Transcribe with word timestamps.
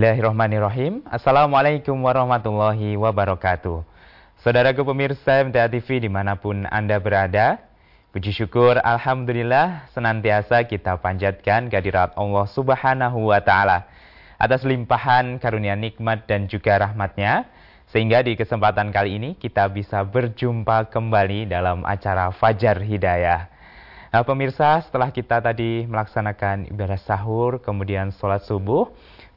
Bismillahirrahmanirrahim. 0.00 1.04
Assalamualaikum 1.04 1.92
warahmatullahi 1.92 2.96
wabarakatuh. 2.96 3.84
Saudaraku 4.40 4.80
pemirsa 4.80 5.44
MTA 5.44 5.68
TV 5.68 6.00
di 6.00 6.08
mana 6.08 6.40
pun 6.40 6.64
Anda 6.72 6.96
berada, 6.96 7.60
puji 8.08 8.32
syukur 8.32 8.80
Alhamdulillah 8.80 9.92
senantiasa 9.92 10.64
kita 10.64 10.96
panjatkan 11.04 11.68
kehadirat 11.68 12.16
Allah 12.16 12.48
Subhanahu 12.48 13.28
wa 13.28 13.44
Ta'ala 13.44 13.92
atas 14.40 14.64
limpahan 14.64 15.36
karunia 15.36 15.76
nikmat 15.76 16.24
dan 16.24 16.48
juga 16.48 16.80
rahmatnya 16.80 17.44
sehingga 17.92 18.24
di 18.24 18.40
kesempatan 18.40 18.96
kali 18.96 19.20
ini 19.20 19.30
kita 19.36 19.68
bisa 19.68 20.00
berjumpa 20.00 20.88
kembali 20.88 21.44
dalam 21.44 21.84
acara 21.84 22.32
Fajar 22.32 22.80
Hidayah. 22.80 23.52
Nah, 24.16 24.24
pemirsa, 24.24 24.80
setelah 24.80 25.12
kita 25.12 25.44
tadi 25.44 25.84
melaksanakan 25.84 26.72
ibadah 26.72 26.98
sahur, 26.98 27.60
kemudian 27.60 28.10
sholat 28.16 28.42
subuh, 28.42 28.88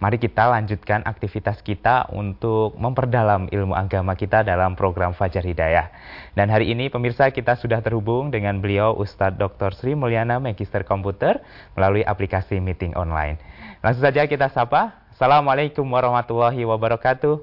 mari 0.03 0.19
kita 0.19 0.51
lanjutkan 0.51 0.99
aktivitas 1.07 1.63
kita 1.63 2.11
untuk 2.11 2.75
memperdalam 2.75 3.47
ilmu 3.47 3.71
agama 3.71 4.19
kita 4.19 4.43
dalam 4.43 4.75
program 4.75 5.15
Fajar 5.15 5.47
Hidayah. 5.47 5.87
Dan 6.35 6.51
hari 6.51 6.75
ini 6.75 6.91
pemirsa 6.91 7.31
kita 7.31 7.55
sudah 7.55 7.79
terhubung 7.79 8.27
dengan 8.27 8.59
beliau 8.59 8.91
Ustadz 8.99 9.39
Dr. 9.39 9.71
Sri 9.71 9.95
Mulyana 9.95 10.43
Magister 10.43 10.83
Komputer 10.83 11.39
melalui 11.79 12.03
aplikasi 12.03 12.59
meeting 12.59 12.91
online. 12.99 13.39
Langsung 13.79 14.03
saja 14.03 14.27
kita 14.27 14.51
sapa. 14.51 14.91
Assalamualaikum 15.15 15.87
warahmatullahi 15.87 16.67
wabarakatuh. 16.67 17.39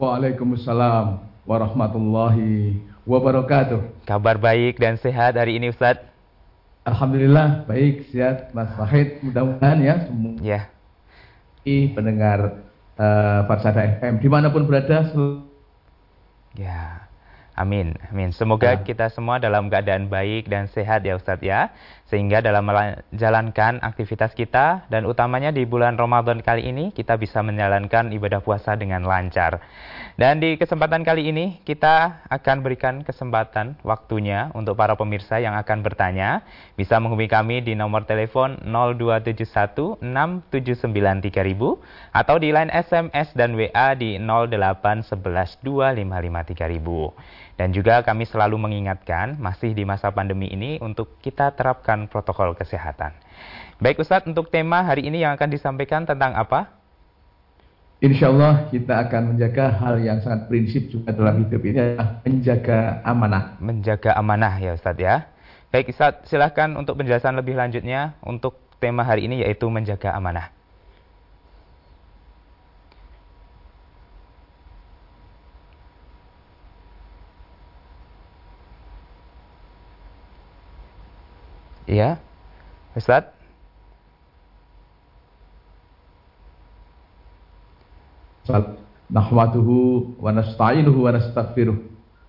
Waalaikumsalam 0.00 1.20
warahmatullahi 1.44 2.80
wabarakatuh. 3.04 4.08
Kabar 4.08 4.40
baik 4.40 4.80
dan 4.80 4.96
sehat 4.96 5.36
hari 5.36 5.60
ini 5.60 5.68
Ustaz? 5.68 6.00
Alhamdulillah 6.88 7.68
baik, 7.68 8.08
sehat 8.08 8.56
Mas 8.56 8.72
Wahid. 8.80 9.20
Mudah-mudahan 9.20 9.78
ya 9.84 9.94
semua 10.08 10.40
ya. 10.40 10.79
Pendengar 11.64 12.60
uh, 13.00 13.40
Farsada 13.48 13.84
FM 14.00 14.20
di 14.20 14.28
mana 14.28 14.52
pun 14.52 14.68
berada. 14.68 15.08
Ya, 16.58 16.99
amin, 17.56 17.96
amin. 18.10 18.30
Semoga 18.34 18.76
ya. 18.76 18.82
kita 18.82 19.10
semua 19.10 19.38
dalam 19.38 19.70
keadaan 19.70 20.06
baik 20.06 20.50
dan 20.50 20.68
sehat 20.70 21.02
ya 21.06 21.16
Ustadz 21.16 21.46
ya. 21.46 21.70
Sehingga 22.10 22.42
dalam 22.42 22.66
menjalankan 22.66 23.78
aktivitas 23.86 24.34
kita 24.34 24.90
dan 24.90 25.06
utamanya 25.06 25.54
di 25.54 25.62
bulan 25.62 25.94
Ramadan 25.94 26.42
kali 26.42 26.66
ini 26.66 26.90
kita 26.90 27.14
bisa 27.14 27.38
menjalankan 27.38 28.10
ibadah 28.10 28.42
puasa 28.42 28.74
dengan 28.74 29.06
lancar. 29.06 29.62
Dan 30.18 30.42
di 30.42 30.58
kesempatan 30.58 31.06
kali 31.06 31.30
ini 31.30 31.62
kita 31.62 32.26
akan 32.26 32.66
berikan 32.66 33.06
kesempatan 33.06 33.78
waktunya 33.86 34.50
untuk 34.58 34.74
para 34.74 34.98
pemirsa 34.98 35.38
yang 35.38 35.54
akan 35.54 35.86
bertanya. 35.86 36.42
Bisa 36.74 36.98
menghubungi 36.98 37.30
kami 37.30 37.56
di 37.62 37.78
nomor 37.78 38.02
telepon 38.10 38.58
0271 38.66 40.02
679 40.02 41.30
3000 41.30 42.10
atau 42.10 42.36
di 42.42 42.50
line 42.50 42.74
SMS 42.74 43.32
dan 43.38 43.54
WA 43.54 43.94
di 43.94 44.18
0811 44.18 45.62
255 45.62 46.58
3000. 46.58 47.49
Dan 47.58 47.72
juga 47.74 48.02
kami 48.04 48.26
selalu 48.26 48.56
mengingatkan 48.58 49.38
masih 49.38 49.72
di 49.72 49.86
masa 49.86 50.10
pandemi 50.10 50.50
ini 50.50 50.78
untuk 50.82 51.18
kita 51.22 51.54
terapkan 51.54 52.06
protokol 52.10 52.54
kesehatan. 52.58 53.14
Baik 53.80 54.00
Ustadz, 54.04 54.28
untuk 54.28 54.52
tema 54.52 54.84
hari 54.84 55.08
ini 55.08 55.24
yang 55.24 55.32
akan 55.36 55.48
disampaikan 55.48 56.04
tentang 56.04 56.36
apa? 56.36 56.80
Insya 58.00 58.32
Allah 58.32 58.64
kita 58.72 58.96
akan 58.96 59.36
menjaga 59.36 59.76
hal 59.76 60.00
yang 60.00 60.24
sangat 60.24 60.48
prinsip 60.48 60.88
juga 60.88 61.12
dalam 61.12 61.36
hidup 61.44 61.60
ini 61.60 61.78
adalah 61.80 62.08
menjaga 62.24 62.78
amanah. 63.04 63.44
Menjaga 63.60 64.10
amanah 64.16 64.54
ya 64.56 64.72
Ustadz 64.72 65.04
ya. 65.04 65.28
Baik 65.68 65.92
Ustadz, 65.92 66.24
silahkan 66.28 66.72
untuk 66.80 66.96
penjelasan 66.96 67.36
lebih 67.36 67.60
lanjutnya 67.60 68.16
untuk 68.24 68.56
tema 68.80 69.04
hari 69.04 69.28
ini 69.28 69.44
yaitu 69.44 69.68
menjaga 69.68 70.16
amanah. 70.16 70.59
Iya, 81.90 82.22
Ustaz? 82.94 83.26
Nahmaduhu 89.10 90.14
wa 90.22 90.30
nasta'inuhu 90.30 91.06
wa 91.06 91.10
nastaghfiruh 91.10 91.74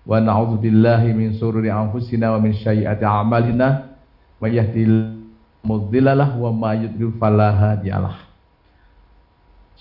wa 0.02 0.18
na'udzu 0.18 0.58
billahi 0.58 1.14
min 1.14 1.38
sururi 1.38 1.70
anfusina 1.70 2.34
wa 2.34 2.42
min 2.42 2.58
sayyiati 2.58 3.06
a'malina 3.06 3.94
may 4.42 4.58
yahdihillahu 4.58 5.22
mudhillalah 5.62 6.34
wa 6.42 6.50
may 6.50 6.82
yudlil 6.86 7.14
fala 7.22 7.54
hadiyalah. 7.54 8.18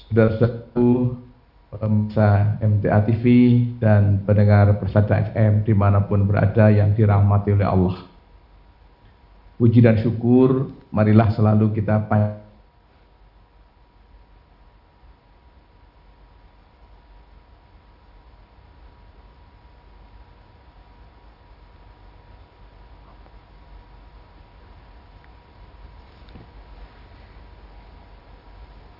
Saudara-saudaraku 0.05 1.17
pemirsa 1.73 2.61
MTA 2.61 2.99
TV 3.09 3.25
dan 3.81 4.21
pendengar 4.29 4.77
Persada 4.77 5.25
FM 5.33 5.65
di 5.65 5.73
mana 5.73 6.05
pun 6.05 6.21
berada 6.29 6.69
yang 6.69 6.93
dirahmati 6.93 7.57
oleh 7.57 7.65
Allah. 7.65 8.10
Puji 9.61 9.77
dan 9.77 9.93
syukur, 10.01 10.73
marilah 10.89 11.29
selalu 11.37 11.69
kita 11.77 12.01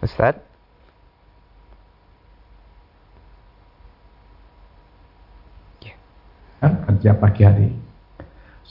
Ustaz? 0.05 0.37
Ya. 5.81 5.97
Kerja 6.85 7.17
pagi 7.17 7.41
hari. 7.49 7.90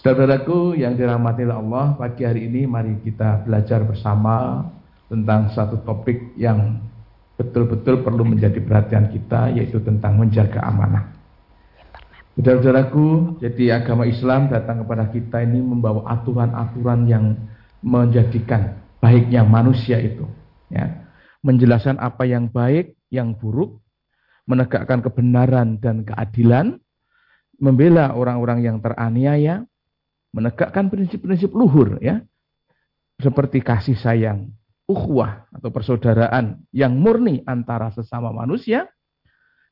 Saudaraku 0.01 0.81
yang 0.81 0.97
dirahmati 0.97 1.45
Allah, 1.45 1.93
pagi 1.93 2.25
hari 2.25 2.49
ini 2.49 2.65
mari 2.65 2.97
kita 3.05 3.45
belajar 3.45 3.85
bersama 3.85 4.65
tentang 5.13 5.53
satu 5.53 5.77
topik 5.85 6.41
yang 6.41 6.81
betul-betul 7.37 8.01
perlu 8.01 8.25
menjadi 8.25 8.65
perhatian 8.65 9.13
kita, 9.13 9.53
yaitu 9.53 9.77
tentang 9.85 10.17
menjaga 10.17 10.65
amanah. 10.65 11.05
Saudara-saudaraku, 12.33 13.37
jadi 13.45 13.85
agama 13.85 14.09
Islam 14.09 14.49
datang 14.49 14.89
kepada 14.89 15.05
kita 15.13 15.45
ini 15.45 15.61
membawa 15.61 16.09
aturan-aturan 16.17 17.05
yang 17.05 17.37
menjadikan 17.85 18.81
baiknya 19.05 19.45
manusia 19.45 20.01
itu. 20.01 20.25
Ya. 20.73 21.13
Menjelaskan 21.45 22.01
apa 22.01 22.25
yang 22.25 22.49
baik, 22.49 22.97
yang 23.13 23.37
buruk, 23.37 23.85
menegakkan 24.49 25.05
kebenaran 25.05 25.77
dan 25.77 26.09
keadilan, 26.09 26.81
membela 27.61 28.17
orang-orang 28.17 28.65
yang 28.65 28.81
teraniaya, 28.81 29.69
menegakkan 30.35 30.89
prinsip-prinsip 30.89 31.51
luhur 31.55 31.99
ya. 32.03 32.23
Seperti 33.21 33.61
kasih 33.61 34.01
sayang, 34.01 34.49
ukhuwah 34.89 35.45
atau 35.53 35.69
persaudaraan 35.69 36.65
yang 36.73 36.97
murni 36.97 37.45
antara 37.45 37.93
sesama 37.93 38.33
manusia, 38.33 38.89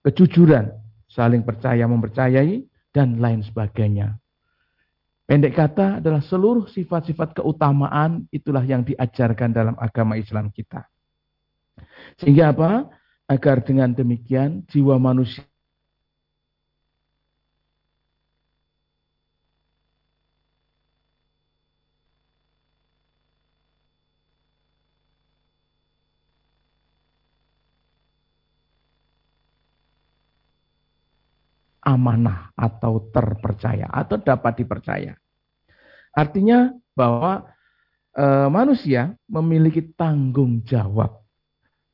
kejujuran, 0.04 0.68
saling 1.08 1.40
percaya 1.48 1.88
mempercayai 1.88 2.68
dan 2.92 3.16
lain 3.16 3.40
sebagainya. 3.40 4.20
Pendek 5.28 5.56
kata 5.56 6.00
adalah 6.00 6.24
seluruh 6.24 6.68
sifat-sifat 6.72 7.40
keutamaan 7.40 8.28
itulah 8.32 8.64
yang 8.64 8.84
diajarkan 8.84 9.52
dalam 9.52 9.76
agama 9.76 10.16
Islam 10.16 10.48
kita. 10.48 10.88
Sehingga 12.16 12.52
apa? 12.56 12.88
Agar 13.28 13.60
dengan 13.60 13.92
demikian 13.92 14.64
jiwa 14.72 14.96
manusia 14.96 15.44
amanah 31.88 32.52
atau 32.52 33.08
terpercaya 33.08 33.88
atau 33.88 34.20
dapat 34.20 34.60
dipercaya. 34.60 35.16
Artinya 36.12 36.68
bahwa 36.92 37.48
e, 38.12 38.24
manusia 38.52 39.16
memiliki 39.24 39.80
tanggung 39.96 40.60
jawab 40.68 41.24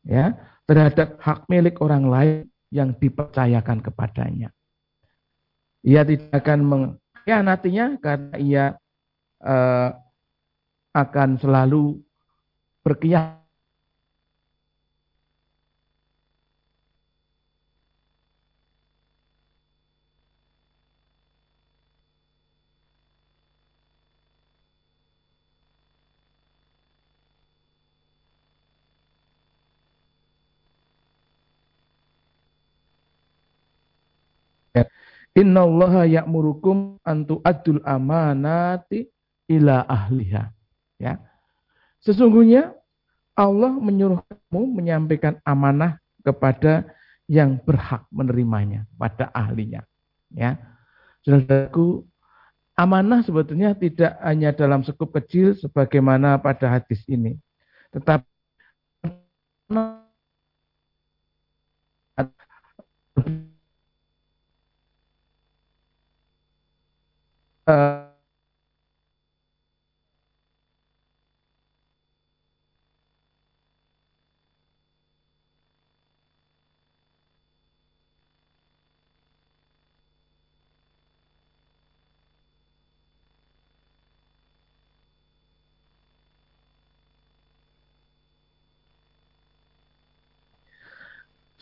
ya 0.03 0.35
terhadap 0.67 1.23
hak 1.23 1.47
milik 1.47 1.79
orang 1.79 2.11
lain 2.11 2.51
yang 2.75 2.91
dipercayakan 2.99 3.79
kepadanya. 3.79 4.51
Ia 5.87 6.03
tidak 6.03 6.43
akan 6.43 6.61
mengkhianatinya 6.67 7.87
karena 8.03 8.35
ia 8.43 8.65
e, 9.39 9.57
akan 10.95 11.39
selalu 11.39 12.03
berkeyakinan 12.83 13.44
Inna 35.35 35.67
Allah 35.67 36.07
ya'murukum 36.07 37.03
antu 37.03 37.43
adul 37.43 37.83
amanati 37.83 39.11
ila 39.51 39.83
ahliha. 39.83 40.55
Ya. 41.03 41.19
Sesungguhnya 42.07 42.71
Allah 43.35 43.75
menyuruh 43.75 44.23
kamu 44.31 44.63
menyampaikan 44.79 45.43
amanah 45.43 45.99
kepada 46.23 46.87
yang 47.27 47.59
berhak 47.67 48.07
menerimanya, 48.15 48.87
pada 48.95 49.27
ahlinya. 49.35 49.83
Ya. 50.31 50.55
Saudaraku, 51.27 52.07
amanah 52.79 53.27
sebetulnya 53.27 53.75
tidak 53.75 54.15
hanya 54.23 54.55
dalam 54.55 54.87
sekup 54.87 55.11
kecil 55.19 55.59
sebagaimana 55.59 56.39
pada 56.39 56.79
hadis 56.79 57.03
ini. 57.11 57.43
Tetapi 57.91 58.23
uh, 67.67 68.15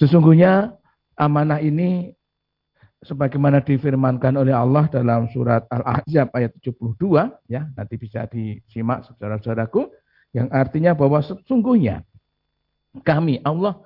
Sesungguhnya 0.02 0.75
amanah 1.14 1.62
ini 1.62 2.10
sebagaimana 3.02 3.58
difirmankan 3.62 4.38
oleh 4.38 4.54
Allah 4.54 4.87
dalam 4.87 5.26
surat 5.34 5.66
Al-Ahzab 5.66 6.31
ayat 6.34 6.54
72 6.62 7.02
ya 7.50 7.66
nanti 7.75 7.94
bisa 7.99 8.31
disimak 8.31 9.02
saudara-saudaraku 9.10 9.90
yang 10.32 10.49
artinya 10.54 10.94
bahwa 10.94 11.19
sesungguhnya 11.20 12.06
kami 13.02 13.43
Allah 13.43 13.82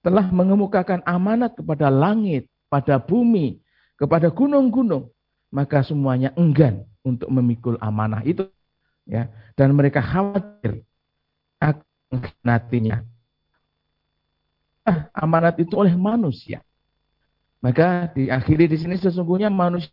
telah 0.00 0.32
mengemukakan 0.32 1.04
amanat 1.04 1.52
kepada 1.58 1.92
langit, 1.92 2.48
pada 2.72 2.96
bumi, 2.96 3.60
kepada 4.00 4.32
gunung-gunung, 4.32 5.12
maka 5.52 5.84
semuanya 5.84 6.32
enggan 6.40 6.88
untuk 7.04 7.28
memikul 7.28 7.76
amanah 7.84 8.24
itu 8.24 8.48
ya. 9.04 9.28
Dan 9.58 9.76
mereka 9.76 10.00
khawatir 10.00 10.84
akan 11.60 11.84
nantinya 12.40 13.04
amanat 15.12 15.60
itu 15.60 15.76
oleh 15.76 15.92
manusia 15.92 16.64
maka 17.60 18.08
diakhiri 18.16 18.64
di 18.66 18.76
sini 18.80 18.96
sesungguhnya 18.96 19.52
manusia 19.52 19.92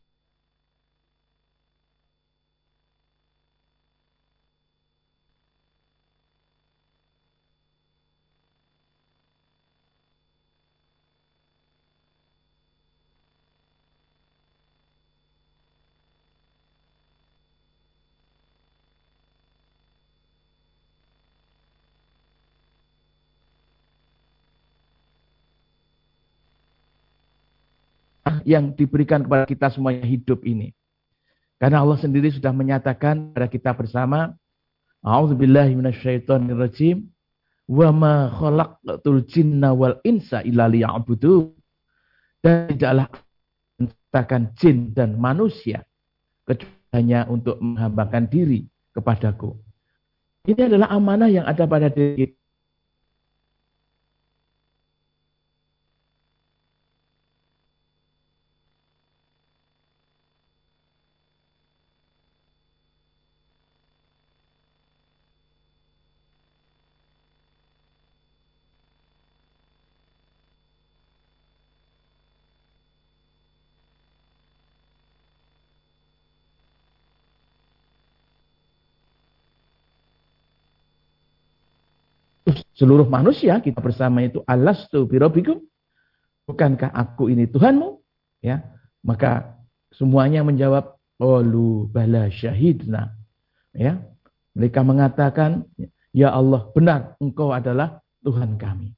yang 28.47 28.71
diberikan 28.71 29.27
kepada 29.27 29.43
kita 29.43 29.67
semuanya 29.75 30.07
hidup 30.07 30.39
ini. 30.47 30.71
Karena 31.59 31.83
Allah 31.83 31.99
sendiri 31.99 32.31
sudah 32.31 32.55
menyatakan 32.55 33.35
kepada 33.35 33.47
kita 33.51 33.71
bersama, 33.75 34.31
A'udzubillahi 35.03 35.75
minasyaitonirrajim, 35.75 37.03
wa 37.67 37.89
ma 37.91 38.31
khalaqtul 38.31 39.27
jinna 39.27 39.75
wal 39.75 39.99
insa 40.07 40.39
illa 40.47 40.71
liya'budu. 40.71 41.51
Dan 42.39 42.71
tidaklah 42.71 43.11
menciptakan 43.75 44.41
jin 44.55 44.95
dan 44.95 45.19
manusia 45.19 45.83
kecuali 46.47 46.87
hanya 46.95 47.27
untuk 47.27 47.59
menghambakan 47.59 48.31
diri 48.31 48.63
kepadaku. 48.95 49.59
Ini 50.47 50.71
adalah 50.71 50.87
amanah 50.95 51.27
yang 51.27 51.43
ada 51.43 51.67
pada 51.67 51.91
diri 51.91 52.36
seluruh 82.77 83.09
manusia 83.09 83.59
kita 83.59 83.81
bersama 83.81 84.23
itu 84.25 84.41
alastu 84.45 85.05
birobikum 85.09 85.61
bukankah 86.47 86.89
aku 86.93 87.27
ini 87.29 87.45
Tuhanmu? 87.45 87.99
Ya 88.41 88.63
maka 89.03 89.59
semuanya 89.93 90.41
menjawab 90.41 90.97
qalu 91.19 91.91
bala 91.91 92.31
syahidna. 92.31 93.13
Ya 93.75 94.01
mereka 94.57 94.81
mengatakan 94.81 95.67
ya 96.15 96.33
Allah 96.33 96.69
benar 96.73 97.19
engkau 97.21 97.53
adalah 97.53 98.01
Tuhan 98.25 98.57
kami. 98.57 98.97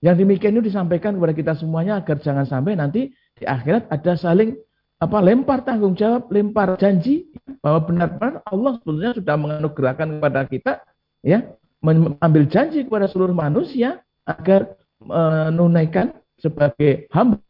Yang 0.00 0.24
demikian 0.24 0.56
itu 0.56 0.72
disampaikan 0.72 1.20
kepada 1.20 1.34
kita 1.36 1.52
semuanya 1.60 2.00
agar 2.00 2.16
jangan 2.24 2.48
sampai 2.48 2.72
nanti 2.72 3.12
di 3.36 3.44
akhirat 3.44 3.92
ada 3.92 4.16
saling 4.16 4.56
apa 5.00 5.16
lempar 5.20 5.64
tanggung 5.64 5.96
jawab, 5.96 6.28
lempar 6.32 6.76
janji 6.80 7.28
bahwa 7.60 7.84
benar-benar 7.84 8.44
Allah 8.48 8.80
sebetulnya 8.80 9.12
sudah 9.16 9.36
menganugerahkan 9.36 10.08
kepada 10.16 10.40
kita 10.48 10.72
ya 11.20 11.44
mengambil 11.80 12.44
janji 12.48 12.84
kepada 12.84 13.08
seluruh 13.08 13.32
manusia 13.32 14.04
agar 14.28 14.76
menunaikan 15.00 16.12
sebagai 16.36 17.08
hamba 17.08 17.40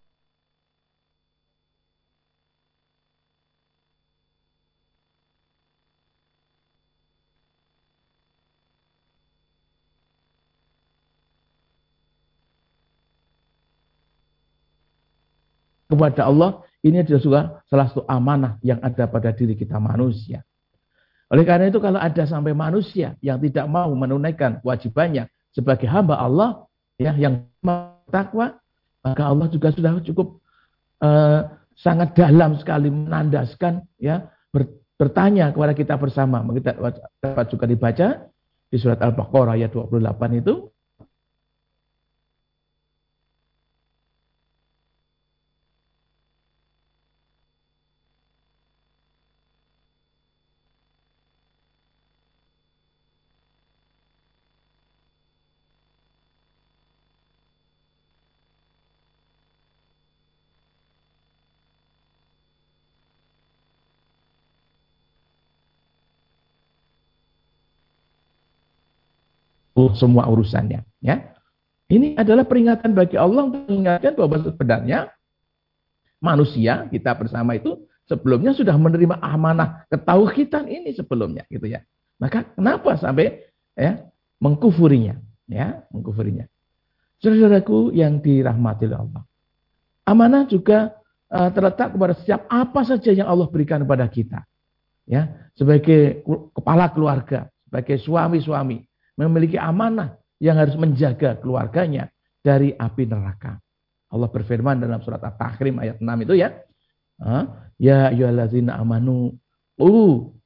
kepada 15.90 16.22
Allah 16.30 16.62
ini 16.87 17.02
adalah 17.02 17.60
salah 17.66 17.87
satu 17.90 18.02
amanah 18.06 18.56
yang 18.62 18.78
ada 18.80 19.04
pada 19.10 19.34
diri 19.34 19.58
kita 19.58 19.76
manusia. 19.76 20.46
Oleh 21.30 21.46
karena 21.46 21.70
itu 21.70 21.78
kalau 21.78 22.02
ada 22.02 22.26
sampai 22.26 22.50
manusia 22.50 23.14
yang 23.22 23.38
tidak 23.38 23.70
mau 23.70 23.87
menunaikan 23.94 24.58
kewajibannya 24.60 25.30
sebagai 25.54 25.87
hamba 25.87 26.18
Allah 26.18 26.66
ya 26.99 27.14
yang 27.14 27.46
takwa, 28.10 28.58
maka 29.06 29.22
Allah 29.22 29.46
juga 29.46 29.70
sudah 29.70 30.02
cukup 30.02 30.42
uh, 31.06 31.46
sangat 31.78 32.18
dalam 32.18 32.58
sekali 32.58 32.90
menandaskan 32.90 33.87
ya 34.02 34.26
ber, 34.50 34.66
bertanya 34.99 35.54
kepada 35.54 35.72
kita 35.72 35.94
bersama. 35.96 36.42
Kita 36.42 36.75
dapat 37.22 37.46
juga 37.46 37.64
dibaca 37.70 38.08
di 38.70 38.76
surat 38.78 38.99
Al-Baqarah 38.99 39.54
ayat 39.54 39.70
28 39.70 40.42
itu 40.42 40.66
semua 69.96 70.28
urusannya. 70.28 70.84
Ya, 71.00 71.32
ini 71.90 72.14
adalah 72.14 72.46
peringatan 72.46 72.94
bagi 72.94 73.18
Allah 73.18 73.50
untuk 73.50 73.66
mengingatkan 73.66 74.12
bahwa 74.14 74.37
sebenarnya 74.46 74.99
manusia 76.22 76.87
kita 76.92 77.16
bersama 77.18 77.56
itu 77.56 77.82
sebelumnya 78.06 78.54
sudah 78.54 78.76
menerima 78.76 79.18
amanah 79.18 79.88
ketauhidan 79.90 80.70
ini 80.70 80.94
sebelumnya, 80.94 81.49
gitu 81.50 81.66
ya. 81.66 81.82
Maka 82.20 82.46
kenapa 82.52 82.94
sampai 83.00 83.49
ya 83.75 84.06
mengkufurinya, 84.38 85.18
ya 85.49 85.82
mengkufurinya. 85.94 86.44
Saudaraku 87.20 87.92
yang 87.92 88.18
dirahmati 88.20 88.88
Allah. 88.90 89.22
Amanah 90.08 90.49
juga 90.49 90.99
uh, 91.30 91.50
terletak 91.54 91.94
kepada 91.94 92.12
setiap 92.16 92.49
apa 92.50 92.80
saja 92.82 93.14
yang 93.14 93.28
Allah 93.30 93.46
berikan 93.46 93.84
kepada 93.84 94.08
kita. 94.10 94.40
Ya, 95.10 95.50
sebagai 95.58 96.22
kepala 96.54 96.87
keluarga, 96.94 97.50
sebagai 97.66 97.99
suami-suami 97.99 98.89
memiliki 99.20 99.60
amanah 99.60 100.16
yang 100.40 100.56
harus 100.56 100.72
menjaga 100.80 101.36
keluarganya 101.36 102.08
dari 102.40 102.72
api 102.72 103.04
neraka. 103.04 103.60
Allah 104.10 104.28
berfirman 104.32 104.80
dalam 104.80 104.98
surat 105.04 105.20
At-Tahrim 105.20 105.76
ayat 105.78 106.00
6 106.00 106.24
itu 106.24 106.34
ya. 106.40 106.48
Ya 107.76 108.08
ayyuhallazina 108.08 108.80
amanu 108.80 109.36
u 109.76 109.92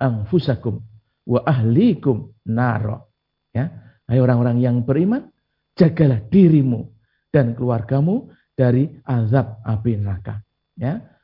anfusakum 0.02 0.82
wa 1.24 1.40
ahlikum 1.46 2.34
naro. 2.44 3.14
Ya, 3.54 3.70
hai 4.10 4.18
orang-orang 4.18 4.58
yang 4.58 4.82
beriman, 4.82 5.30
jagalah 5.78 6.18
dirimu 6.26 6.90
dan 7.30 7.54
keluargamu 7.54 8.34
dari 8.58 8.90
azab 9.06 9.62
api 9.62 10.02
neraka. 10.02 10.42
Ya. 10.74 11.14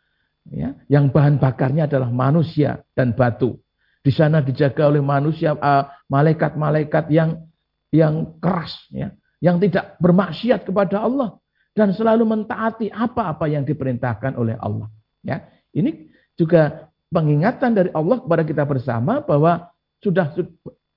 Ya, 0.50 0.74
yang 0.88 1.12
bahan 1.12 1.36
bakarnya 1.36 1.86
adalah 1.86 2.08
manusia 2.10 2.82
dan 2.96 3.14
batu. 3.14 3.60
Di 4.00 4.08
sana 4.08 4.40
dijaga 4.40 4.88
oleh 4.88 5.04
manusia 5.04 5.52
malaikat-malaikat 6.08 7.04
uh, 7.08 7.12
yang 7.12 7.30
yang 7.92 8.38
keras 8.40 8.80
ya, 8.88 9.12
yang 9.44 9.60
tidak 9.60 10.00
bermaksiat 10.00 10.64
kepada 10.64 11.04
Allah 11.04 11.36
dan 11.76 11.92
selalu 11.92 12.24
mentaati 12.24 12.88
apa-apa 12.88 13.44
yang 13.50 13.66
diperintahkan 13.68 14.40
oleh 14.40 14.56
Allah. 14.56 14.88
Ya, 15.20 15.44
ini 15.76 16.08
juga 16.32 16.88
pengingatan 17.12 17.76
dari 17.76 17.90
Allah 17.92 18.24
kepada 18.24 18.42
kita 18.46 18.64
bersama 18.64 19.20
bahwa 19.20 19.68
sudah 20.00 20.32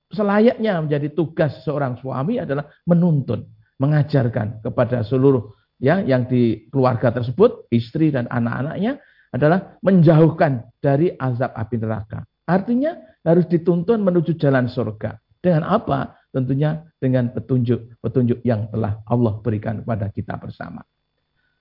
selayaknya 0.08 0.80
menjadi 0.80 1.12
tugas 1.12 1.60
seorang 1.66 2.00
suami 2.00 2.40
adalah 2.40 2.70
menuntun, 2.88 3.44
mengajarkan 3.76 4.64
kepada 4.64 5.04
seluruh 5.04 5.52
ya 5.76 6.00
yang 6.00 6.24
di 6.24 6.70
keluarga 6.72 7.12
tersebut, 7.12 7.68
istri 7.68 8.08
dan 8.08 8.30
anak-anaknya 8.30 9.02
adalah 9.34 9.76
menjauhkan 9.82 10.70
dari 10.78 11.10
azab 11.18 11.52
api 11.52 11.76
neraka. 11.76 12.22
Artinya 12.44 13.00
harus 13.24 13.48
dituntun 13.48 14.04
menuju 14.04 14.36
jalan 14.36 14.68
surga. 14.68 15.16
Dengan 15.40 15.64
apa? 15.68 16.16
Tentunya 16.32 16.84
dengan 16.98 17.30
petunjuk-petunjuk 17.30 18.42
yang 18.44 18.68
telah 18.72 19.00
Allah 19.06 19.38
berikan 19.40 19.80
kepada 19.84 20.10
kita 20.10 20.34
bersama. 20.36 20.82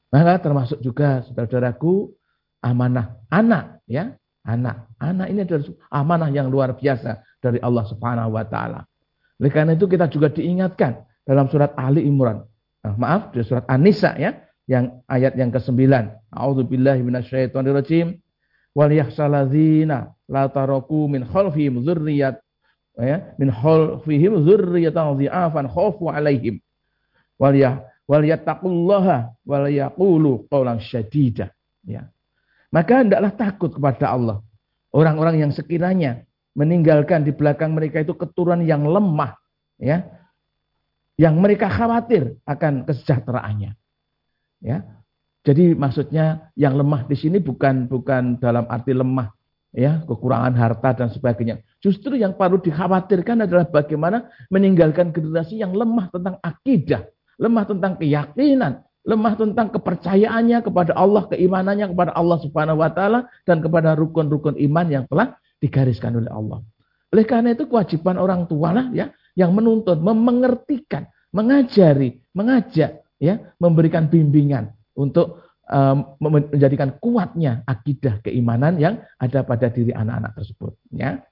Maka 0.09 0.39
termasuk 0.41 0.81
juga 0.81 1.25
saudara-saudaraku 1.25 2.09
amanah 2.61 3.17
anak 3.33 3.81
ya 3.89 4.13
anak 4.45 4.87
anak 5.01 5.27
ini 5.29 5.41
adalah 5.41 5.65
amanah 5.89 6.29
yang 6.29 6.47
luar 6.53 6.77
biasa 6.77 7.25
dari 7.41 7.57
Allah 7.59 7.85
Subhanahu 7.89 8.33
wa 8.33 8.45
taala. 8.45 8.85
Oleh 9.41 9.51
karena 9.51 9.73
itu 9.75 9.89
kita 9.89 10.07
juga 10.07 10.29
diingatkan 10.31 11.03
dalam 11.27 11.49
surat 11.49 11.73
Ali 11.75 12.05
Imran. 12.05 12.45
Nah, 12.83 12.95
maaf, 12.99 13.31
di 13.31 13.43
surat 13.43 13.63
An-Nisa 13.67 14.15
ya, 14.19 14.35
yang 14.67 15.03
ayat 15.07 15.35
yang 15.39 15.51
ke-9. 15.51 15.87
A'udzubillahi 16.31 17.01
minasyaitonirrajim. 17.03 18.19
Wal 18.74 18.92
yahsalazina 18.94 20.18
la 20.25 20.50
taraku 20.50 21.06
min 21.06 21.22
khalfihim 21.30 21.86
dzurriyyat 21.86 22.42
ya, 22.98 23.38
min 23.38 23.53
khalfihim 23.53 24.42
dzurriyyatan 24.42 25.22
dhi'afan 25.22 25.70
khafu 25.70 26.10
alaihim. 26.10 26.58
Wal 27.38 27.53
ya 27.53 27.86
wal 28.10 28.25
yattaqullaha 28.25 29.38
wal 29.46 29.65
yaqulu 29.70 30.50
qawlan 30.50 30.82
syadida. 30.82 31.53
Ya. 31.86 32.10
Maka 32.74 33.06
hendaklah 33.06 33.32
takut 33.38 33.70
kepada 33.70 34.10
Allah. 34.10 34.42
Orang-orang 34.94 35.42
yang 35.42 35.51
sekiranya 35.53 36.25
meninggalkan 36.53 37.25
di 37.25 37.34
belakang 37.34 37.74
mereka 37.74 38.01
itu 38.01 38.13
keturunan 38.13 38.62
yang 38.62 38.86
lemah, 38.86 39.34
ya, 39.82 40.06
yang 41.18 41.38
mereka 41.42 41.65
khawatir 41.70 42.38
akan 42.46 42.86
kesejahteraannya, 42.86 43.74
ya. 44.62 44.77
Jadi 45.43 45.75
maksudnya 45.75 46.47
yang 46.55 46.79
lemah 46.79 47.03
di 47.03 47.19
sini 47.19 47.43
bukan 47.43 47.91
bukan 47.91 48.39
dalam 48.39 48.63
arti 48.71 48.95
lemah, 48.95 49.27
ya, 49.75 50.00
kekurangan 50.07 50.55
harta 50.55 50.95
dan 50.95 51.12
sebagainya. 51.12 51.59
Justru 51.83 52.15
yang 52.15 52.39
perlu 52.39 52.63
dikhawatirkan 52.63 53.43
adalah 53.43 53.67
bagaimana 53.67 54.31
meninggalkan 54.47 55.12
generasi 55.12 55.59
yang 55.59 55.75
lemah 55.75 56.07
tentang 56.15 56.39
akidah, 56.39 57.03
lemah 57.35 57.67
tentang 57.67 58.00
keyakinan, 58.00 58.88
lemah 59.03 59.35
tentang 59.35 59.67
kepercayaannya 59.75 60.63
kepada 60.63 60.95
Allah, 60.95 61.27
keimanannya 61.27 61.91
kepada 61.91 62.15
Allah 62.15 62.39
Subhanahu 62.39 62.79
wa 62.79 62.91
taala 62.95 63.27
dan 63.43 63.59
kepada 63.59 64.00
rukun-rukun 64.00 64.55
iman 64.71 64.88
yang 64.88 65.03
telah 65.12 65.35
digariskan 65.59 66.23
oleh 66.23 66.31
Allah. 66.31 66.63
Oleh 67.12 67.27
karena 67.27 67.51
itu 67.51 67.67
kewajiban 67.67 68.15
orang 68.15 68.47
tua 68.47 68.71
lah 68.71 68.88
ya 68.95 69.12
yang 69.35 69.51
menuntut, 69.51 70.00
mengertikan, 70.00 71.12
mengajari, 71.35 72.23
mengajak, 72.31 73.03
ya, 73.19 73.43
memberikan 73.59 74.07
bimbingan 74.07 74.71
untuk 74.97 75.41
menjadikan 76.19 77.00
kuatnya 77.00 77.63
akidah 77.63 78.19
keimanan 78.19 78.75
yang 78.75 79.00
ada 79.15 79.47
pada 79.47 79.71
diri 79.71 79.95
anak-anak 79.95 80.35
tersebut. 80.35 80.75
Ya. 80.91 81.23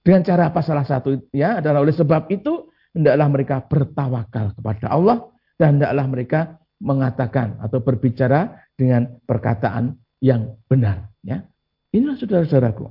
Dengan 0.00 0.24
cara 0.24 0.48
apa 0.48 0.60
salah 0.64 0.84
satu 0.84 1.28
ya 1.32 1.60
adalah 1.60 1.84
oleh 1.84 1.92
sebab 1.92 2.28
itu 2.32 2.72
hendaklah 2.96 3.28
mereka 3.28 3.56
bertawakal 3.64 4.56
kepada 4.56 4.88
Allah 4.88 5.28
dan 5.60 5.76
hendaklah 5.76 6.06
mereka 6.08 6.40
mengatakan 6.80 7.60
atau 7.60 7.84
berbicara 7.84 8.64
dengan 8.74 9.12
perkataan 9.28 9.96
yang 10.24 10.56
benar. 10.66 11.12
Ya. 11.20 11.44
Inilah 11.92 12.16
saudara-saudaraku. 12.16 12.90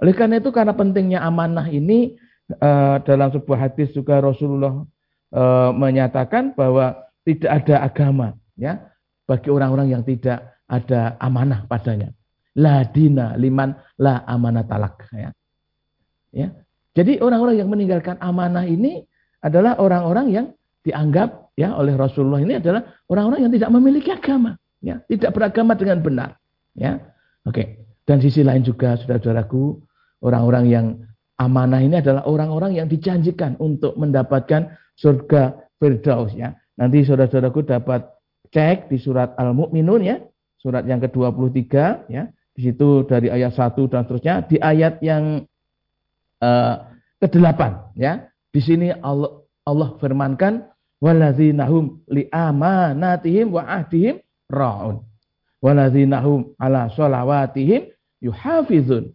Oleh 0.00 0.14
karena 0.16 0.38
itu 0.38 0.52
karena 0.52 0.76
pentingnya 0.76 1.24
amanah 1.24 1.72
ini 1.72 2.20
dalam 3.08 3.32
sebuah 3.32 3.68
hadis 3.70 3.96
juga 3.96 4.20
Rasulullah 4.20 4.84
menyatakan 5.72 6.52
bahwa 6.52 7.00
tidak 7.24 7.64
ada 7.64 7.86
agama 7.86 8.34
ya 8.58 8.89
bagi 9.30 9.46
orang-orang 9.54 9.94
yang 9.94 10.02
tidak 10.02 10.58
ada 10.66 11.14
amanah 11.22 11.70
padanya. 11.70 12.10
La 12.58 12.82
dina 12.82 13.38
liman 13.38 13.70
la 14.02 14.26
amanah 14.26 14.66
talak 14.66 15.06
ya. 15.14 15.30
Ya. 16.34 16.50
Jadi 16.98 17.22
orang-orang 17.22 17.62
yang 17.62 17.70
meninggalkan 17.70 18.18
amanah 18.18 18.66
ini 18.66 19.06
adalah 19.46 19.78
orang-orang 19.78 20.26
yang 20.34 20.46
dianggap 20.82 21.54
ya 21.54 21.78
oleh 21.78 21.94
Rasulullah 21.94 22.42
ini 22.42 22.58
adalah 22.58 22.82
orang-orang 23.06 23.46
yang 23.46 23.52
tidak 23.54 23.70
memiliki 23.70 24.10
agama, 24.10 24.58
ya, 24.82 24.98
tidak 25.06 25.30
beragama 25.30 25.78
dengan 25.78 26.02
benar, 26.02 26.30
ya. 26.74 26.98
Oke. 27.46 27.86
Dan 28.02 28.18
sisi 28.18 28.42
lain 28.42 28.66
juga 28.66 28.98
saudara-saudaraku, 28.98 29.78
Orang-orang 30.20 30.64
yang 30.68 30.86
amanah 31.40 31.80
ini 31.80 31.96
adalah 32.04 32.28
orang-orang 32.28 32.76
yang 32.76 32.86
dijanjikan 32.92 33.56
untuk 33.56 33.96
mendapatkan 33.96 34.76
surga 35.00 35.56
Firdaus 35.80 36.36
ya. 36.36 36.52
Nanti 36.76 37.00
saudara-saudaraku 37.08 37.64
dapat 37.64 38.04
cek 38.50 38.90
di 38.90 38.98
surat 38.98 39.34
Al-Mu'minun 39.38 40.02
ya, 40.02 40.16
surat 40.58 40.84
yang 40.84 41.00
ke-23 41.00 41.66
ya. 42.10 42.28
Di 42.50 42.60
situ 42.66 43.06
dari 43.06 43.30
ayat 43.30 43.54
1 43.54 43.78
dan 43.88 44.04
seterusnya 44.04 44.34
di 44.44 44.58
ayat 44.58 45.00
yang 45.00 45.46
uh, 46.42 46.74
ke-8 47.22 47.94
ya. 47.96 48.28
Di 48.50 48.60
sini 48.60 48.90
Allah 48.90 49.46
Allah 49.62 49.94
firmankan 50.02 50.66
waladzinahum 50.98 52.02
li 52.10 52.26
amanatihim 52.28 53.54
wa 53.54 53.62
ahdihim 53.64 54.18
ra'un. 54.50 55.06
Waladzinahum 55.62 56.58
ala 56.58 56.90
sholawatihim 56.92 57.88
yuhafizun. 58.20 59.14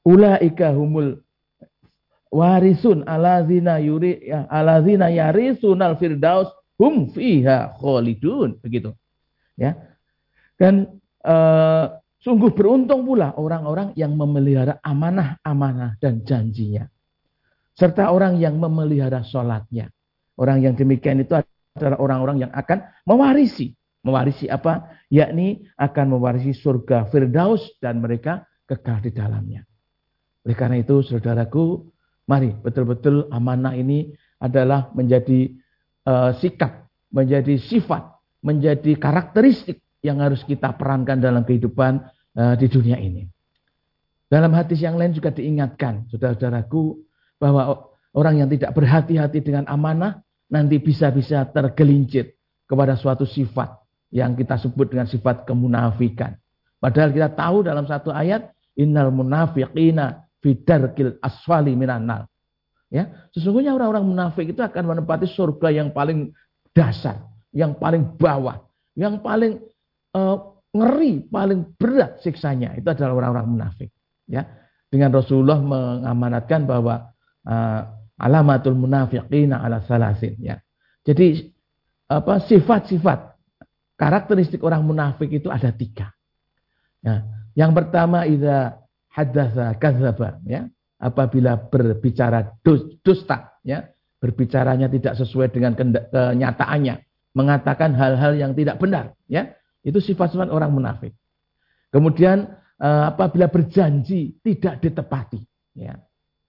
Ulaika 0.00 0.72
humul 0.72 1.20
warisun 2.32 3.04
alazina 3.04 3.78
yuri 3.82 4.22
ya, 4.24 4.48
alazina 4.48 5.10
al 5.10 5.96
firdaus 6.00 6.48
hum 6.80 7.12
fiha 7.12 7.76
khalidun 7.76 8.56
begitu. 8.64 8.96
Ya. 9.60 9.76
Dan 10.56 10.96
uh, 11.20 12.00
sungguh 12.24 12.56
beruntung 12.56 13.04
pula 13.04 13.36
orang-orang 13.36 13.92
yang 14.00 14.16
memelihara 14.16 14.80
amanah-amanah 14.80 16.00
dan 16.00 16.24
janjinya. 16.24 16.88
Serta 17.76 18.08
orang 18.08 18.40
yang 18.40 18.56
memelihara 18.56 19.20
sholatnya. 19.20 19.92
Orang 20.40 20.64
yang 20.64 20.72
demikian 20.72 21.20
itu 21.20 21.36
adalah 21.76 22.00
orang-orang 22.00 22.48
yang 22.48 22.52
akan 22.56 22.88
mewarisi. 23.04 23.76
Mewarisi 24.00 24.48
apa? 24.48 25.04
Yakni 25.12 25.68
akan 25.76 26.16
mewarisi 26.16 26.56
surga 26.56 27.12
Firdaus 27.12 27.76
dan 27.84 28.00
mereka 28.00 28.48
kekal 28.64 29.04
di 29.04 29.12
dalamnya. 29.12 29.60
Oleh 30.48 30.56
karena 30.56 30.80
itu, 30.80 31.04
saudaraku, 31.04 31.84
mari 32.24 32.56
betul-betul 32.56 33.28
amanah 33.28 33.76
ini 33.76 34.08
adalah 34.40 34.88
menjadi 34.96 35.52
uh, 36.06 36.36
sikap, 36.38 36.88
menjadi 37.10 37.58
sifat, 37.58 38.16
menjadi 38.40 38.96
karakteristik 38.96 39.82
yang 40.00 40.22
harus 40.22 40.40
kita 40.46 40.72
perankan 40.78 41.20
dalam 41.20 41.42
kehidupan 41.44 42.06
uh, 42.36 42.54
di 42.56 42.66
dunia 42.70 42.96
ini. 42.96 43.26
Dalam 44.30 44.54
hadis 44.54 44.78
yang 44.78 44.94
lain 44.94 45.10
juga 45.10 45.34
diingatkan, 45.34 46.06
saudara-saudaraku, 46.06 47.02
bahwa 47.42 47.90
orang 48.14 48.46
yang 48.46 48.48
tidak 48.48 48.70
berhati-hati 48.78 49.42
dengan 49.42 49.66
amanah 49.66 50.22
nanti 50.46 50.78
bisa-bisa 50.78 51.42
tergelincir 51.50 52.38
kepada 52.70 52.94
suatu 52.94 53.26
sifat 53.26 53.74
yang 54.14 54.38
kita 54.38 54.54
sebut 54.62 54.86
dengan 54.94 55.10
sifat 55.10 55.42
kemunafikan. 55.42 56.38
Padahal 56.78 57.10
kita 57.10 57.34
tahu 57.34 57.66
dalam 57.66 57.90
satu 57.90 58.14
ayat, 58.14 58.54
innal 58.78 59.10
munafiqina 59.10 60.30
bidarkil 60.38 61.18
asfali 61.18 61.74
minanal. 61.74 62.29
Ya, 62.90 63.30
sesungguhnya 63.30 63.70
orang-orang 63.70 64.02
munafik 64.02 64.50
itu 64.50 64.58
akan 64.58 64.82
menempati 64.82 65.30
surga 65.30 65.70
yang 65.70 65.94
paling 65.94 66.34
dasar, 66.74 67.22
yang 67.54 67.78
paling 67.78 68.18
bawah, 68.18 68.66
yang 68.98 69.22
paling 69.22 69.62
uh, 70.10 70.58
ngeri, 70.74 71.22
paling 71.30 71.70
berat 71.78 72.18
siksanya 72.18 72.74
itu 72.74 72.90
adalah 72.90 73.14
orang-orang 73.14 73.46
munafik. 73.46 73.94
Ya, 74.26 74.50
dengan 74.90 75.14
Rasulullah 75.14 75.62
mengamanatkan 75.62 76.66
bahwa 76.66 77.14
uh, 77.46 77.80
alamatul 78.18 78.74
munafiqina 78.74 79.62
ala 79.62 79.86
salasin. 79.86 80.34
Ya, 80.42 80.58
jadi 81.06 81.46
apa 82.10 82.42
sifat-sifat 82.42 83.38
karakteristik 83.94 84.66
orang 84.66 84.82
munafik 84.82 85.30
itu 85.30 85.46
ada 85.46 85.70
tiga. 85.70 86.10
Ya, 87.06 87.22
yang 87.54 87.70
pertama 87.70 88.26
ida 88.26 88.82
hadatsa 89.14 89.78
kadzaba 89.78 90.42
ya 90.42 90.66
apabila 91.00 91.56
berbicara 91.56 92.60
dusta 92.62 93.56
ya 93.64 93.88
berbicaranya 94.20 94.92
tidak 94.92 95.16
sesuai 95.16 95.48
dengan 95.48 95.72
kenyataannya 95.74 96.94
mengatakan 97.32 97.96
hal-hal 97.96 98.36
yang 98.36 98.52
tidak 98.52 98.76
benar 98.76 99.16
ya 99.24 99.56
itu 99.80 99.98
sifat-sifat 100.00 100.52
orang 100.52 100.70
munafik. 100.72 101.16
Kemudian 101.90 102.46
uh, 102.78 103.10
apabila 103.10 103.48
berjanji 103.48 104.38
tidak 104.44 104.84
ditepati, 104.84 105.40
ya, 105.74 105.98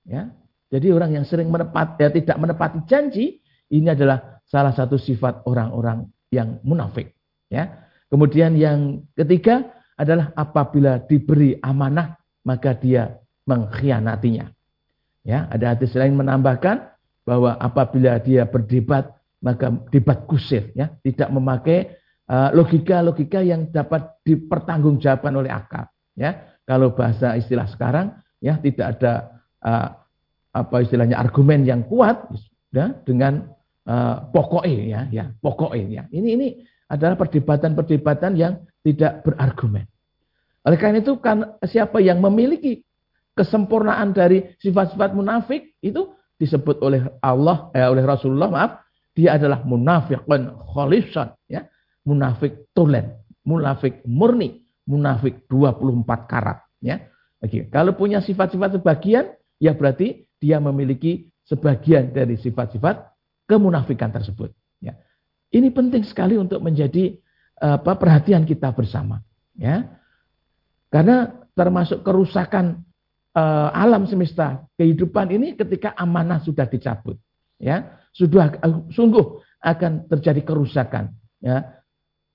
ya. 0.06 0.30
Jadi 0.72 0.88
orang 0.96 1.12
yang 1.20 1.26
sering 1.28 1.52
menepat, 1.52 2.00
ya, 2.00 2.08
tidak 2.12 2.38
menepati 2.40 2.80
janji 2.88 3.44
ini 3.72 3.92
adalah 3.92 4.40
salah 4.48 4.72
satu 4.72 4.96
sifat 4.96 5.44
orang-orang 5.48 6.08
yang 6.32 6.64
munafik. 6.64 7.12
Ya. 7.52 7.88
Kemudian 8.08 8.56
yang 8.56 9.04
ketiga 9.16 9.72
adalah 10.00 10.32
apabila 10.36 11.04
diberi 11.04 11.60
amanah 11.60 12.20
maka 12.48 12.76
dia 12.76 13.20
mengkhianatinya. 13.46 14.52
Ya, 15.22 15.46
ada 15.54 15.78
hadis 15.78 15.94
lain 15.94 16.18
menambahkan 16.18 16.92
bahwa 17.26 17.54
apabila 17.62 18.18
dia 18.18 18.50
berdebat 18.50 19.14
maka 19.42 19.74
debat 19.90 20.26
kusir 20.30 20.70
ya, 20.78 20.94
tidak 21.02 21.30
memakai 21.34 22.02
Eh, 22.32 22.50
logika-logika 22.56 23.44
yang 23.44 23.68
dapat 23.76 24.08
dipertanggungjawabkan 24.24 25.36
oleh 25.36 25.52
akal. 25.52 25.84
Ya, 26.16 26.56
kalau 26.64 26.96
bahasa 26.96 27.36
istilah 27.36 27.68
sekarang, 27.68 28.16
ya 28.40 28.56
tidak 28.56 28.96
ada 28.96 29.36
uh, 29.60 29.88
apa 30.56 30.80
istilahnya 30.80 31.20
argumen 31.20 31.68
yang 31.68 31.84
kuat, 31.84 32.32
ya, 32.72 32.96
dengan 33.04 33.52
uh, 33.84 34.32
pokoknya, 34.32 34.80
ya, 34.88 35.02
ya 35.12 35.26
pokoknya. 35.44 35.88
Ya. 35.92 36.04
Ini 36.08 36.30
ini 36.40 36.48
adalah 36.88 37.20
perdebatan-perdebatan 37.20 38.40
yang 38.40 38.64
tidak 38.80 39.28
berargumen. 39.28 39.84
Oleh 40.64 40.80
karena 40.80 41.04
itu, 41.04 41.20
kan 41.20 41.60
siapa 41.68 42.00
yang 42.00 42.24
memiliki 42.24 42.80
kesempurnaan 43.42 44.14
dari 44.14 44.54
sifat-sifat 44.62 45.18
munafik 45.18 45.74
itu 45.82 46.14
disebut 46.38 46.78
oleh 46.86 47.10
Allah, 47.26 47.74
eh, 47.74 47.90
oleh 47.90 48.06
Rasulullah, 48.06 48.50
maaf, 48.54 48.72
dia 49.18 49.42
adalah 49.42 49.66
munafiqun 49.66 50.54
khalisan, 50.78 51.34
ya 51.50 51.66
munafik 52.06 52.70
tulen, 52.74 53.18
munafik 53.46 54.06
murni, 54.06 54.62
munafik 54.86 55.46
24 55.50 56.30
karat. 56.30 56.62
Ya. 56.82 57.10
Oke. 57.42 57.70
Kalau 57.70 57.98
punya 57.98 58.22
sifat-sifat 58.22 58.82
sebagian, 58.82 59.34
ya 59.62 59.74
berarti 59.74 60.26
dia 60.42 60.58
memiliki 60.58 61.30
sebagian 61.46 62.14
dari 62.14 62.38
sifat-sifat 62.38 63.10
kemunafikan 63.46 64.10
tersebut. 64.10 64.54
Ya. 64.82 64.98
Ini 65.54 65.70
penting 65.74 66.06
sekali 66.06 66.38
untuk 66.38 66.62
menjadi 66.62 67.18
apa 67.62 67.94
perhatian 67.98 68.46
kita 68.46 68.74
bersama. 68.74 69.22
Ya. 69.54 70.02
Karena 70.90 71.30
termasuk 71.54 72.02
kerusakan 72.02 72.82
uh, 73.36 73.70
alam 73.72 74.08
semesta 74.08 74.66
kehidupan 74.76 75.32
ini 75.32 75.56
ketika 75.56 75.96
amanah 75.96 76.44
sudah 76.44 76.68
dicabut. 76.68 77.20
Ya, 77.62 78.02
sudah 78.16 78.58
uh, 78.62 78.88
sungguh 78.92 79.42
akan 79.62 80.10
terjadi 80.10 80.42
kerusakan. 80.42 81.14
Ya, 81.42 81.82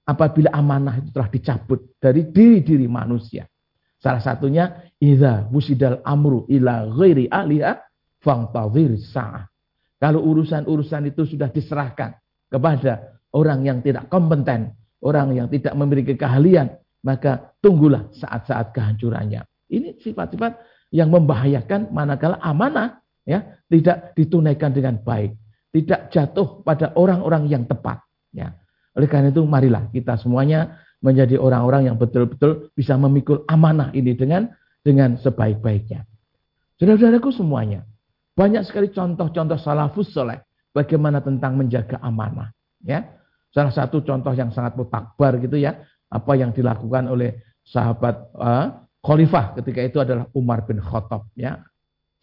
apabila 0.07 0.55
amanah 0.55 1.03
itu 1.03 1.11
telah 1.11 1.29
dicabut 1.29 1.99
dari 1.99 2.27
diri-diri 2.31 2.87
manusia. 2.87 3.45
Salah 3.99 4.23
satunya 4.23 4.93
idza 5.03 5.51
wusidal 5.51 6.05
amru 6.07 6.47
ila 6.47 6.87
ghairi 6.95 7.27
ahliha 7.27 7.83
fangtadhir 8.23 8.95
sa'ah. 9.03 9.51
Kalau 9.97 10.21
urusan-urusan 10.23 11.09
itu 11.11 11.25
sudah 11.25 11.49
diserahkan 11.49 12.15
kepada 12.53 13.19
orang 13.33 13.65
yang 13.65 13.79
tidak 13.81 14.07
kompeten, 14.13 14.77
orang 15.01 15.33
yang 15.33 15.49
tidak 15.49 15.73
memiliki 15.73 16.15
keahlian, 16.15 16.77
maka 17.01 17.57
tunggulah 17.65 18.13
saat-saat 18.13 18.77
kehancurannya. 18.77 19.43
Ini 19.67 19.99
sifat-sifat 19.99 20.53
yang 20.95 21.11
membahayakan 21.11 21.91
manakala 21.91 22.39
amanah 22.43 23.03
ya 23.27 23.59
tidak 23.67 24.15
ditunaikan 24.15 24.71
dengan 24.71 25.03
baik, 25.03 25.35
tidak 25.75 26.15
jatuh 26.15 26.63
pada 26.63 26.95
orang-orang 26.95 27.51
yang 27.51 27.67
tepat, 27.67 28.01
ya. 28.31 28.55
Oleh 28.97 29.11
karena 29.11 29.29
itu 29.29 29.45
marilah 29.45 29.93
kita 29.93 30.17
semuanya 30.17 30.81
menjadi 31.05 31.37
orang-orang 31.37 31.93
yang 31.93 31.97
betul-betul 32.01 32.73
bisa 32.73 32.97
memikul 32.97 33.45
amanah 33.45 33.93
ini 33.93 34.17
dengan 34.17 34.49
dengan 34.81 35.21
sebaik-baiknya. 35.21 36.07
Saudara-saudaraku 36.81 37.29
semuanya, 37.35 37.85
banyak 38.33 38.65
sekali 38.65 38.89
contoh-contoh 38.95 39.59
salafus 39.61 40.15
soleh 40.15 40.41
bagaimana 40.73 41.21
tentang 41.21 41.59
menjaga 41.61 42.01
amanah. 42.01 42.55
Ya, 42.87 43.19
salah 43.53 43.75
satu 43.75 44.01
contoh 44.01 44.33
yang 44.33 44.55
sangat 44.55 44.79
mutakbar 44.79 45.37
gitu 45.43 45.59
ya, 45.61 45.83
apa 46.09 46.33
yang 46.39 46.55
dilakukan 46.55 47.11
oleh 47.11 47.43
sahabat 47.67 48.31
uh, 48.39 48.86
khalifah 49.07 49.55
ketika 49.63 49.81
itu 49.87 49.99
adalah 50.03 50.27
Umar 50.35 50.67
bin 50.67 50.83
Khattab. 50.83 51.31
Ya, 51.39 51.63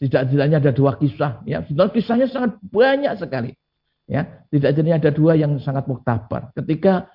tidak-tidaknya 0.04 0.60
ada 0.60 0.72
dua 0.76 1.00
kisah. 1.00 1.40
Ya, 1.48 1.64
kisahnya 1.64 2.28
sangat 2.28 2.60
banyak 2.60 3.16
sekali. 3.16 3.56
Ya, 4.04 4.44
tidak 4.52 4.76
jadi 4.76 5.00
ada 5.00 5.10
dua 5.16 5.40
yang 5.40 5.56
sangat 5.64 5.88
muktabar. 5.88 6.52
Ketika 6.52 7.08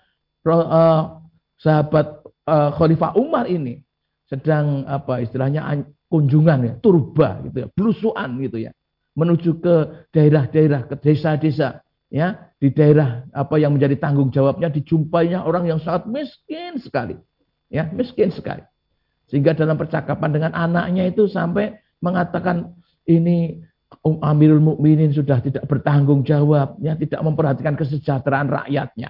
uh, 0.48 1.20
sahabat 1.60 2.24
uh, 2.48 2.72
Khalifah 2.72 3.12
Umar 3.20 3.44
ini 3.44 3.84
sedang 4.24 4.88
apa 4.88 5.20
istilahnya 5.20 5.84
kunjungan 6.08 6.58
ya, 6.64 6.74
turba 6.80 7.44
gitu 7.44 7.56
ya, 7.64 7.68
belusuan 7.76 8.40
gitu 8.40 8.64
ya, 8.64 8.72
menuju 9.12 9.60
ke 9.60 9.74
daerah-daerah, 10.16 10.88
ke 10.88 10.96
desa-desa 10.96 11.84
ya, 12.08 12.48
di 12.56 12.72
daerah 12.72 13.28
apa 13.36 13.60
yang 13.60 13.76
menjadi 13.76 14.00
tanggung 14.00 14.32
jawabnya 14.32 14.72
dijumpainya 14.72 15.44
orang 15.44 15.68
yang 15.68 15.80
sangat 15.84 16.08
miskin 16.08 16.80
sekali. 16.80 17.20
Ya, 17.68 17.84
miskin 17.92 18.32
sekali. 18.32 18.64
Sehingga 19.28 19.52
dalam 19.52 19.76
percakapan 19.76 20.32
dengan 20.32 20.52
anaknya 20.56 21.06
itu 21.08 21.28
sampai 21.28 21.76
mengatakan 22.00 22.72
ini 23.04 23.64
Um, 24.04 24.20
Amirul 24.20 24.60
Mukminin 24.60 25.16
sudah 25.16 25.40
tidak 25.40 25.64
bertanggung 25.64 26.20
jawab, 26.20 26.76
ya, 26.76 26.92
tidak 26.92 27.24
memperhatikan 27.24 27.72
kesejahteraan 27.72 28.52
rakyatnya. 28.52 29.08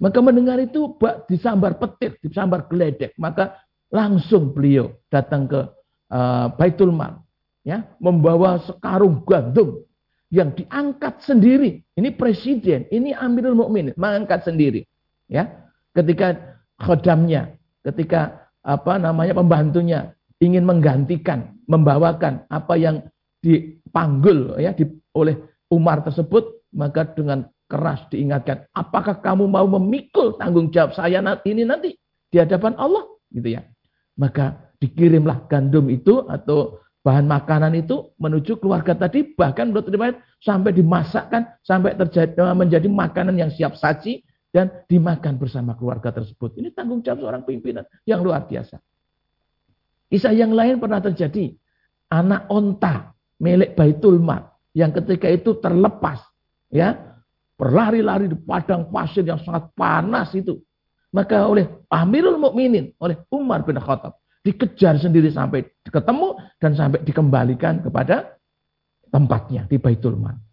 Maka 0.00 0.18
mendengar 0.24 0.56
itu 0.64 0.96
disambar 1.28 1.76
petir, 1.76 2.16
disambar 2.24 2.72
geledek, 2.72 3.12
maka 3.20 3.60
langsung 3.92 4.56
beliau 4.56 4.96
datang 5.12 5.44
ke 5.44 5.60
uh, 6.08 6.48
Baitul 6.56 6.88
Mal, 6.88 7.20
ya, 7.68 7.84
membawa 8.00 8.56
sekarung 8.64 9.20
gandum 9.28 9.84
yang 10.32 10.56
diangkat 10.56 11.20
sendiri. 11.28 11.84
Ini 11.92 12.08
presiden, 12.16 12.88
ini 12.88 13.12
Amirul 13.12 13.60
Mukminin 13.60 13.92
mengangkat 13.92 14.40
sendiri, 14.48 14.88
ya. 15.28 15.52
Ketika 15.92 16.56
khodamnya, 16.80 17.60
ketika 17.84 18.47
apa 18.62 18.98
namanya 18.98 19.34
pembantunya 19.36 20.12
ingin 20.38 20.62
menggantikan, 20.66 21.58
membawakan 21.66 22.46
apa 22.50 22.74
yang 22.78 23.02
dipanggul 23.42 24.58
ya 24.58 24.74
di, 24.74 24.86
oleh 25.14 25.38
Umar 25.70 26.02
tersebut 26.02 26.66
maka 26.74 27.06
dengan 27.14 27.46
keras 27.68 28.08
diingatkan 28.08 28.64
apakah 28.72 29.20
kamu 29.20 29.44
mau 29.46 29.68
memikul 29.68 30.34
tanggung 30.40 30.72
jawab 30.72 30.96
saya 30.96 31.20
ini 31.44 31.62
nanti 31.62 31.94
di 32.32 32.36
hadapan 32.40 32.74
Allah? 32.80 33.04
Gitu 33.28 33.60
ya. 33.60 33.62
Maka 34.18 34.72
dikirimlah 34.80 35.46
gandum 35.46 35.86
itu 35.92 36.24
atau 36.26 36.80
bahan 37.02 37.24
makanan 37.24 37.78
itu 37.78 38.10
menuju 38.18 38.58
keluarga 38.58 38.92
tadi 38.92 39.32
bahkan 39.38 39.70
menurut 39.70 39.88
riwayat 39.88 40.16
sampai 40.42 40.74
dimasakkan 40.74 41.46
sampai 41.64 41.94
terjadi 41.94 42.36
menjadi 42.52 42.84
makanan 42.90 43.38
yang 43.38 43.50
siap 43.54 43.78
saji 43.78 44.22
dan 44.48 44.84
dimakan 44.88 45.36
bersama 45.36 45.76
keluarga 45.76 46.08
tersebut. 46.12 46.56
Ini 46.56 46.72
tanggung 46.72 47.04
jawab 47.04 47.20
seorang 47.20 47.42
pimpinan 47.44 47.84
yang 48.08 48.24
luar 48.24 48.48
biasa. 48.48 48.80
Kisah 50.08 50.32
yang 50.32 50.56
lain 50.56 50.80
pernah 50.80 51.04
terjadi. 51.04 51.52
Anak 52.08 52.48
onta 52.48 53.12
milik 53.36 53.76
Baitul 53.76 54.16
Mal 54.16 54.48
yang 54.72 54.88
ketika 54.96 55.28
itu 55.28 55.60
terlepas 55.60 56.24
ya 56.72 56.96
berlari-lari 57.60 58.32
di 58.32 58.36
padang 58.40 58.88
pasir 58.88 59.28
yang 59.28 59.36
sangat 59.44 59.68
panas 59.76 60.32
itu. 60.32 60.56
Maka 61.12 61.44
oleh 61.44 61.68
Amirul 61.92 62.40
Mukminin 62.40 62.96
oleh 62.96 63.20
Umar 63.28 63.68
bin 63.68 63.76
Khattab 63.76 64.16
dikejar 64.40 64.96
sendiri 64.96 65.28
sampai 65.28 65.68
ketemu 65.84 66.40
dan 66.56 66.72
sampai 66.72 67.04
dikembalikan 67.04 67.84
kepada 67.84 68.40
tempatnya 69.12 69.68
di 69.68 69.76
Baitul 69.76 70.16
Mal. 70.16 70.47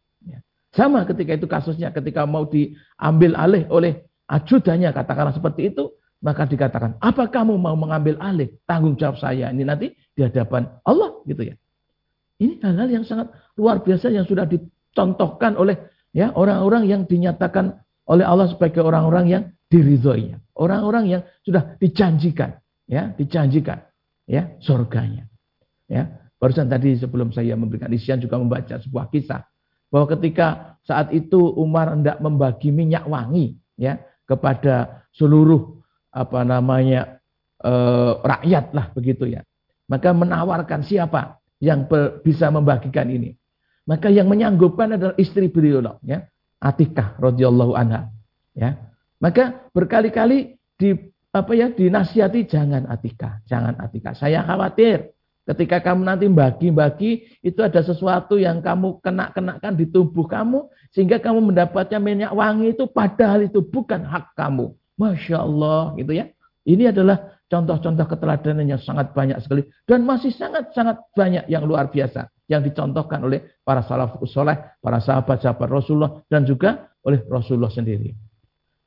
Sama 0.76 1.08
ketika 1.08 1.40
itu 1.40 1.48
kasusnya 1.48 1.90
ketika 1.96 2.28
mau 2.28 2.46
diambil 2.46 3.34
alih 3.40 3.64
oleh 3.72 4.06
ajudannya 4.28 4.92
katakanlah 4.92 5.34
seperti 5.34 5.72
itu 5.74 5.96
maka 6.20 6.44
dikatakan 6.46 7.00
apa 7.00 7.32
kamu 7.32 7.56
mau 7.56 7.74
mengambil 7.80 8.20
alih 8.20 8.52
tanggung 8.68 9.00
jawab 9.00 9.16
saya 9.18 9.50
ini 9.50 9.64
nanti 9.64 9.96
di 10.14 10.22
hadapan 10.22 10.68
Allah 10.84 11.24
gitu 11.26 11.48
ya 11.48 11.56
ini 12.44 12.60
hal-hal 12.60 12.92
yang 12.92 13.06
sangat 13.08 13.32
luar 13.56 13.80
biasa 13.80 14.12
yang 14.12 14.28
sudah 14.28 14.44
dicontohkan 14.44 15.56
oleh 15.56 15.80
ya 16.12 16.36
orang-orang 16.36 16.92
yang 16.92 17.02
dinyatakan 17.08 17.80
oleh 18.06 18.26
Allah 18.26 18.52
sebagai 18.52 18.86
orang-orang 18.86 19.26
yang 19.28 19.44
diridhoinya. 19.70 20.40
Orang-orang 20.56 21.06
yang 21.10 21.22
sudah 21.44 21.76
dijanjikan, 21.82 22.62
ya, 22.88 23.12
dijanjikan, 23.18 23.84
ya, 24.30 24.56
surganya. 24.64 25.28
Ya, 25.86 26.32
barusan 26.40 26.72
tadi 26.72 26.96
sebelum 26.98 27.36
saya 27.36 27.54
memberikan 27.60 27.92
isian 27.92 28.18
juga 28.24 28.40
membaca 28.40 28.80
sebuah 28.80 29.12
kisah 29.12 29.46
bahwa 29.96 30.12
ketika 30.12 30.76
saat 30.84 31.16
itu 31.16 31.40
Umar 31.56 31.96
hendak 31.96 32.20
membagi 32.20 32.68
minyak 32.68 33.08
wangi, 33.08 33.56
ya, 33.80 34.04
kepada 34.28 35.08
seluruh 35.16 35.80
apa 36.12 36.44
namanya 36.44 37.24
eh, 37.64 38.12
rakyat 38.20 38.76
lah 38.76 38.92
begitu 38.92 39.24
ya. 39.24 39.48
Maka 39.88 40.12
menawarkan 40.12 40.84
siapa 40.84 41.40
yang 41.64 41.88
bisa 42.28 42.52
membagikan 42.52 43.08
ini. 43.08 43.40
Maka 43.88 44.12
yang 44.12 44.28
menyanggupkan 44.28 45.00
adalah 45.00 45.16
istri 45.16 45.48
beliau, 45.48 45.80
ya, 46.04 46.28
Atikah 46.60 47.16
radhiyallahu 47.16 47.72
anha, 47.80 48.12
ya. 48.52 48.76
Maka 49.24 49.72
berkali-kali 49.72 50.60
di 50.76 50.92
apa 51.32 51.56
ya 51.56 51.72
dinasihati 51.72 52.52
jangan 52.52 52.84
Atika, 52.92 53.40
jangan 53.48 53.80
Atika. 53.80 54.12
Saya 54.12 54.44
khawatir 54.44 55.15
ketika 55.46 55.78
kamu 55.82 56.02
nanti 56.06 56.26
bagi-bagi 56.26 57.42
itu 57.46 57.60
ada 57.62 57.86
sesuatu 57.86 58.36
yang 58.36 58.60
kamu 58.66 59.00
kena-kenakan 59.00 59.74
di 59.78 59.86
tubuh 59.90 60.26
kamu 60.26 60.66
sehingga 60.90 61.22
kamu 61.22 61.54
mendapatnya 61.54 62.00
minyak 62.02 62.32
wangi 62.34 62.74
itu 62.74 62.90
padahal 62.90 63.46
itu 63.46 63.62
bukan 63.62 64.02
hak 64.02 64.34
kamu. 64.34 64.74
Masya 64.96 65.44
Allah 65.44 65.94
gitu 66.00 66.16
ya. 66.16 66.26
Ini 66.66 66.90
adalah 66.90 67.38
contoh-contoh 67.46 68.10
keteladanan 68.10 68.66
yang 68.66 68.82
sangat 68.82 69.14
banyak 69.14 69.38
sekali 69.44 69.70
dan 69.86 70.02
masih 70.02 70.34
sangat-sangat 70.34 70.98
banyak 71.14 71.46
yang 71.46 71.68
luar 71.68 71.94
biasa 71.94 72.26
yang 72.50 72.62
dicontohkan 72.62 73.22
oleh 73.26 73.62
para 73.62 73.82
salafus 73.86 74.34
soleh, 74.34 74.58
para 74.82 75.02
sahabat-sahabat 75.02 75.70
Rasulullah 75.70 76.22
dan 76.30 76.46
juga 76.46 76.90
oleh 77.06 77.22
Rasulullah 77.26 77.70
sendiri. 77.70 78.14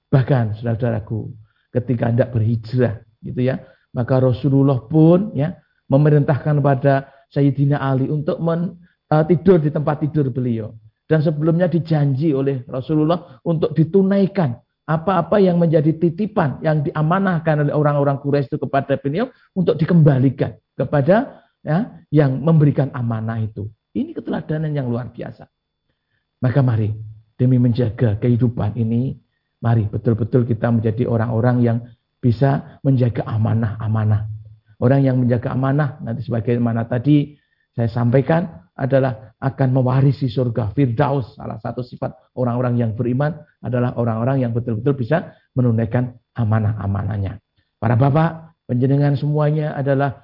Bahkan 0.08 0.58
saudara-saudaraku, 0.58 1.30
ketika 1.74 2.08
hendak 2.08 2.32
berhijrah 2.32 3.02
gitu 3.22 3.40
ya, 3.44 3.62
maka 3.92 4.22
Rasulullah 4.22 4.78
pun 4.86 5.34
ya 5.34 5.58
memerintahkan 5.88 6.60
kepada 6.60 7.08
Sayyidina 7.32 7.80
Ali 7.80 8.08
untuk 8.08 8.40
men, 8.40 8.76
uh, 9.12 9.24
tidur 9.24 9.60
di 9.60 9.72
tempat 9.72 10.04
tidur 10.04 10.28
beliau. 10.32 10.72
Dan 11.08 11.24
sebelumnya 11.24 11.72
dijanji 11.72 12.36
oleh 12.36 12.68
Rasulullah 12.68 13.40
untuk 13.40 13.72
ditunaikan 13.72 14.60
apa-apa 14.88 15.36
yang 15.40 15.60
menjadi 15.60 15.96
titipan 15.96 16.64
yang 16.64 16.80
diamanahkan 16.80 17.64
oleh 17.64 17.72
orang-orang 17.76 18.20
Quraisy 18.20 18.52
itu 18.52 18.58
kepada 18.60 18.96
beliau 18.96 19.28
untuk 19.52 19.76
dikembalikan 19.76 20.56
kepada 20.76 21.44
ya 21.60 22.04
yang 22.08 22.40
memberikan 22.40 22.88
amanah 22.96 23.40
itu. 23.40 23.68
Ini 23.92 24.16
keteladanan 24.16 24.72
yang 24.72 24.88
luar 24.88 25.12
biasa. 25.12 25.44
Maka 26.40 26.60
mari 26.64 26.92
demi 27.36 27.60
menjaga 27.60 28.16
kehidupan 28.16 28.80
ini, 28.80 29.16
mari 29.60 29.84
betul-betul 29.88 30.48
kita 30.48 30.72
menjadi 30.72 31.04
orang-orang 31.04 31.56
yang 31.60 31.78
bisa 32.18 32.80
menjaga 32.80 33.28
amanah-amanah. 33.28 34.37
Orang 34.78 35.02
yang 35.02 35.18
menjaga 35.18 35.54
amanah 35.54 35.98
nanti 36.02 36.22
sebagaimana 36.22 36.86
tadi 36.86 37.34
saya 37.74 37.90
sampaikan 37.90 38.70
adalah 38.78 39.34
akan 39.42 39.68
mewarisi 39.74 40.30
surga 40.30 40.70
Firdaus. 40.74 41.34
Salah 41.34 41.58
satu 41.58 41.82
sifat 41.82 42.14
orang-orang 42.38 42.78
yang 42.78 42.90
beriman 42.94 43.34
adalah 43.58 43.98
orang-orang 43.98 44.46
yang 44.46 44.54
betul-betul 44.54 44.94
bisa 44.94 45.34
menunaikan 45.54 46.14
amanah-amanahnya. 46.38 47.42
Para 47.78 47.98
bapak, 47.98 48.58
penjenengan 48.70 49.18
semuanya 49.18 49.74
adalah 49.74 50.22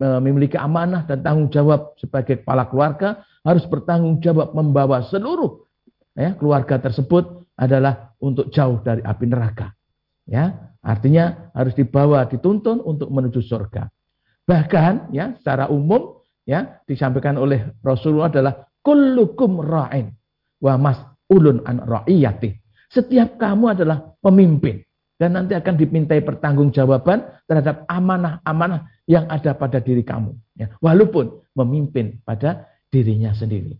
memiliki 0.00 0.56
amanah 0.56 1.06
dan 1.06 1.22
tanggung 1.22 1.52
jawab 1.52 1.94
sebagai 2.00 2.42
kepala 2.42 2.66
keluarga 2.66 3.22
harus 3.46 3.62
bertanggung 3.68 4.18
jawab 4.18 4.56
membawa 4.56 5.06
seluruh 5.06 5.64
ya, 6.18 6.34
keluarga 6.34 6.82
tersebut 6.82 7.46
adalah 7.54 8.16
untuk 8.18 8.50
jauh 8.50 8.82
dari 8.82 9.04
api 9.04 9.24
neraka. 9.28 9.70
Ya, 10.26 10.74
artinya 10.82 11.50
harus 11.50 11.74
dibawa 11.74 12.30
dituntun 12.30 12.78
untuk 12.82 13.10
menuju 13.10 13.42
surga. 13.42 13.90
Bahkan 14.46 15.14
ya 15.14 15.34
secara 15.38 15.70
umum 15.70 16.22
ya 16.46 16.82
disampaikan 16.86 17.38
oleh 17.38 17.74
Rasulullah 17.82 18.30
adalah 18.30 18.54
kullukum 18.82 19.62
ra'in 19.62 20.14
wa 20.62 20.74
mas'ulun 20.78 21.62
an 21.66 21.82
ra'iyati. 21.82 22.54
Setiap 22.90 23.38
kamu 23.38 23.78
adalah 23.78 24.14
pemimpin 24.20 24.82
dan 25.16 25.38
nanti 25.38 25.54
akan 25.54 25.74
dimintai 25.78 26.20
pertanggungjawaban 26.26 27.46
terhadap 27.46 27.86
amanah-amanah 27.86 28.90
yang 29.06 29.30
ada 29.30 29.54
pada 29.54 29.78
diri 29.78 30.02
kamu 30.02 30.34
ya, 30.58 30.70
walaupun 30.82 31.46
memimpin 31.54 32.20
pada 32.26 32.66
dirinya 32.90 33.30
sendiri. 33.34 33.78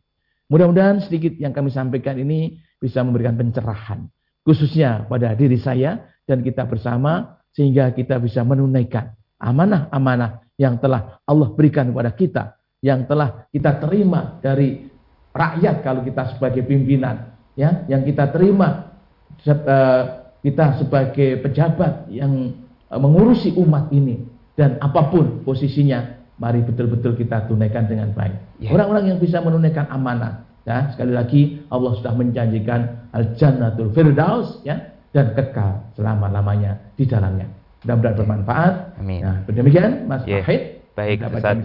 Mudah-mudahan 0.49 1.03
sedikit 1.03 1.35
yang 1.39 1.51
kami 1.51 1.71
sampaikan 1.75 2.19
ini 2.19 2.63
bisa 2.79 3.03
memberikan 3.03 3.35
pencerahan 3.35 4.11
khususnya 4.43 5.07
pada 5.07 5.35
diri 5.39 5.59
saya 5.59 6.03
dan 6.27 6.41
kita 6.41 6.67
bersama 6.67 7.43
sehingga 7.53 7.93
kita 7.93 8.17
bisa 8.19 8.41
menunaikan 8.43 9.13
amanah-amanah 9.43 10.47
yang 10.57 10.79
telah 10.79 11.19
Allah 11.27 11.49
berikan 11.53 11.91
kepada 11.91 12.11
kita, 12.15 12.43
yang 12.81 13.05
telah 13.11 13.51
kita 13.51 13.83
terima 13.83 14.39
dari 14.39 14.87
rakyat 15.35 15.83
kalau 15.83 16.07
kita 16.07 16.37
sebagai 16.37 16.63
pimpinan, 16.63 17.35
ya, 17.59 17.83
yang 17.91 18.07
kita 18.07 18.31
terima 18.31 18.95
eh, 19.43 20.03
kita 20.43 20.79
sebagai 20.79 21.43
pejabat 21.43 22.07
yang 22.09 22.55
eh, 22.87 23.01
mengurusi 23.01 23.53
umat 23.59 23.91
ini 23.91 24.23
dan 24.55 24.79
apa 24.79 25.11
pun 25.11 25.43
posisinya, 25.43 26.23
mari 26.39 26.63
betul-betul 26.63 27.19
kita 27.19 27.51
tunaikan 27.51 27.91
dengan 27.91 28.15
baik. 28.15 28.63
Ya. 28.63 28.71
Orang-orang 28.71 29.17
yang 29.17 29.19
bisa 29.19 29.43
menunaikan 29.43 29.91
amanah, 29.91 30.47
ya, 30.63 30.95
sekali 30.95 31.13
lagi 31.13 31.43
Allah 31.73 31.99
sudah 31.99 32.15
menjanjikan 32.15 33.11
al-jannatul 33.11 33.91
firdaus 33.93 34.63
ya 34.63 34.92
dan 35.13 35.33
kekal 35.37 35.87
selama-lamanya 35.95 36.77
di 36.99 37.05
dalamnya. 37.07 37.47
Mudah-mudahan 37.85 38.17
bermanfaat. 38.19 38.75
Amin. 38.99 39.21
Nah, 39.23 39.37
demikian 39.47 40.09
Mas 40.09 40.25
yeah. 40.27 40.43
Fahid. 40.45 40.82
Baik, 40.93 41.25
Ustaz. 41.25 41.57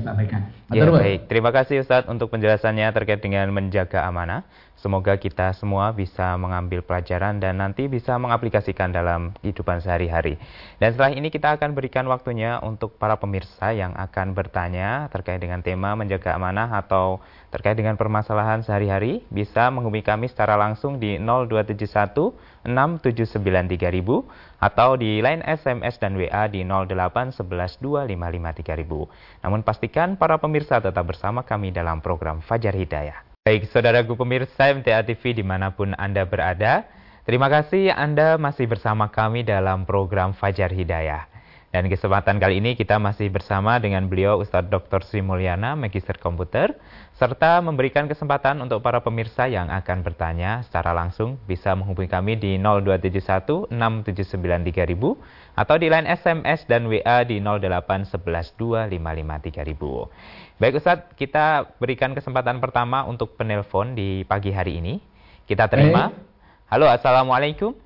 Ya, 0.71 0.83
baik. 0.87 1.27
Terima 1.27 1.51
kasih 1.51 1.83
Ustaz 1.83 2.07
untuk 2.07 2.31
penjelasannya 2.31 2.87
terkait 2.95 3.19
dengan 3.19 3.47
menjaga 3.51 4.07
amanah. 4.07 4.47
Semoga 4.77 5.17
kita 5.17 5.51
semua 5.57 5.89
bisa 5.89 6.37
mengambil 6.37 6.85
pelajaran 6.85 7.41
dan 7.41 7.57
nanti 7.57 7.89
bisa 7.89 8.13
mengaplikasikan 8.21 8.93
dalam 8.93 9.33
kehidupan 9.41 9.81
sehari-hari. 9.81 10.37
Dan 10.77 10.93
setelah 10.93 11.11
ini 11.17 11.33
kita 11.33 11.57
akan 11.57 11.73
berikan 11.73 12.05
waktunya 12.05 12.61
untuk 12.61 12.95
para 12.95 13.17
pemirsa 13.17 13.73
yang 13.73 13.97
akan 13.97 14.37
bertanya 14.37 15.09
terkait 15.09 15.41
dengan 15.41 15.65
tema 15.65 15.97
menjaga 15.97 16.37
amanah 16.37 16.69
atau 16.77 17.19
terkait 17.49 17.73
dengan 17.73 17.97
permasalahan 17.97 18.61
sehari-hari. 18.61 19.25
Bisa 19.33 19.67
menghubungi 19.73 20.05
kami 20.05 20.29
secara 20.29 20.53
langsung 20.55 21.01
di 21.01 21.17
0271 21.19 22.63
679 22.67 23.43
3000 23.43 24.46
atau 24.57 24.97
di 24.97 25.21
line 25.21 25.45
SMS 25.45 26.01
dan 26.01 26.17
WA 26.17 26.49
di 26.49 26.65
08 26.65 27.33
11 27.33 27.77
255 27.81 28.65
3000. 28.65 29.45
Namun 29.45 29.61
pastikan 29.61 30.17
para 30.17 30.41
pemirsa 30.41 30.81
tetap 30.81 31.05
bersama 31.05 31.45
kami 31.45 31.69
dalam 31.69 32.01
program 32.01 32.41
Fajar 32.41 32.73
Hidayah. 32.73 33.21
Baik, 33.45 33.69
saudaraku 33.71 34.19
pemirsa 34.19 34.75
MTA 34.75 35.07
TV 35.07 35.37
di 35.37 35.43
mana 35.45 35.71
pun 35.71 35.95
Anda 35.95 36.27
berada, 36.27 36.83
terima 37.23 37.47
kasih 37.47 37.95
Anda 37.95 38.35
masih 38.35 38.67
bersama 38.67 39.07
kami 39.07 39.47
dalam 39.47 39.87
program 39.87 40.35
Fajar 40.35 40.73
Hidayah. 40.73 41.36
Dan 41.77 41.93
kesempatan 41.93 42.41
kali 42.41 42.57
ini 42.57 42.73
kita 42.73 42.97
masih 42.97 43.29
bersama 43.29 43.77
dengan 43.77 44.09
beliau 44.09 44.41
Ustadz 44.41 44.73
Dr. 44.73 45.05
Sri 45.05 45.21
Mulyana, 45.21 45.77
Magister 45.77 46.17
Komputer, 46.17 46.73
serta 47.13 47.61
memberikan 47.61 48.09
kesempatan 48.09 48.57
untuk 48.65 48.81
para 48.81 49.05
pemirsa 49.05 49.45
yang 49.45 49.69
akan 49.69 50.01
bertanya 50.01 50.65
secara 50.65 50.89
langsung 50.97 51.37
bisa 51.45 51.77
menghubungi 51.77 52.09
kami 52.09 52.33
di 52.33 52.57
0271 52.57 53.69
679 53.69 54.73
3000 54.73 55.53
atau 55.53 55.75
di 55.77 55.85
line 55.93 56.09
SMS 56.17 56.65
dan 56.65 56.89
WA 56.89 57.21
di 57.29 57.37
08 57.37 58.09
11 58.09 58.25
255 58.25 59.77
3000. 59.77 60.57
Baik 60.57 60.81
Ustadz, 60.81 61.13
kita 61.13 61.77
berikan 61.77 62.17
kesempatan 62.17 62.57
pertama 62.57 63.05
untuk 63.05 63.37
penelpon 63.37 63.93
di 63.93 64.25
pagi 64.25 64.49
hari 64.49 64.81
ini. 64.81 64.97
Kita 65.45 65.69
terima. 65.69 66.09
Hey. 66.09 66.73
Halo, 66.73 66.89
Assalamualaikum. 66.89 67.77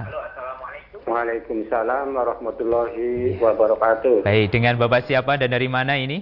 Halo, 0.00 0.16
Assalamualaikum. 0.32 0.95
Waalaikumsalam 1.06 2.18
warahmatullahi 2.18 3.38
wabarakatuh. 3.38 4.26
Baik, 4.26 4.50
dengan 4.50 4.74
Bapak 4.74 5.06
siapa 5.06 5.38
dan 5.38 5.54
dari 5.54 5.70
mana 5.70 5.94
ini? 5.94 6.18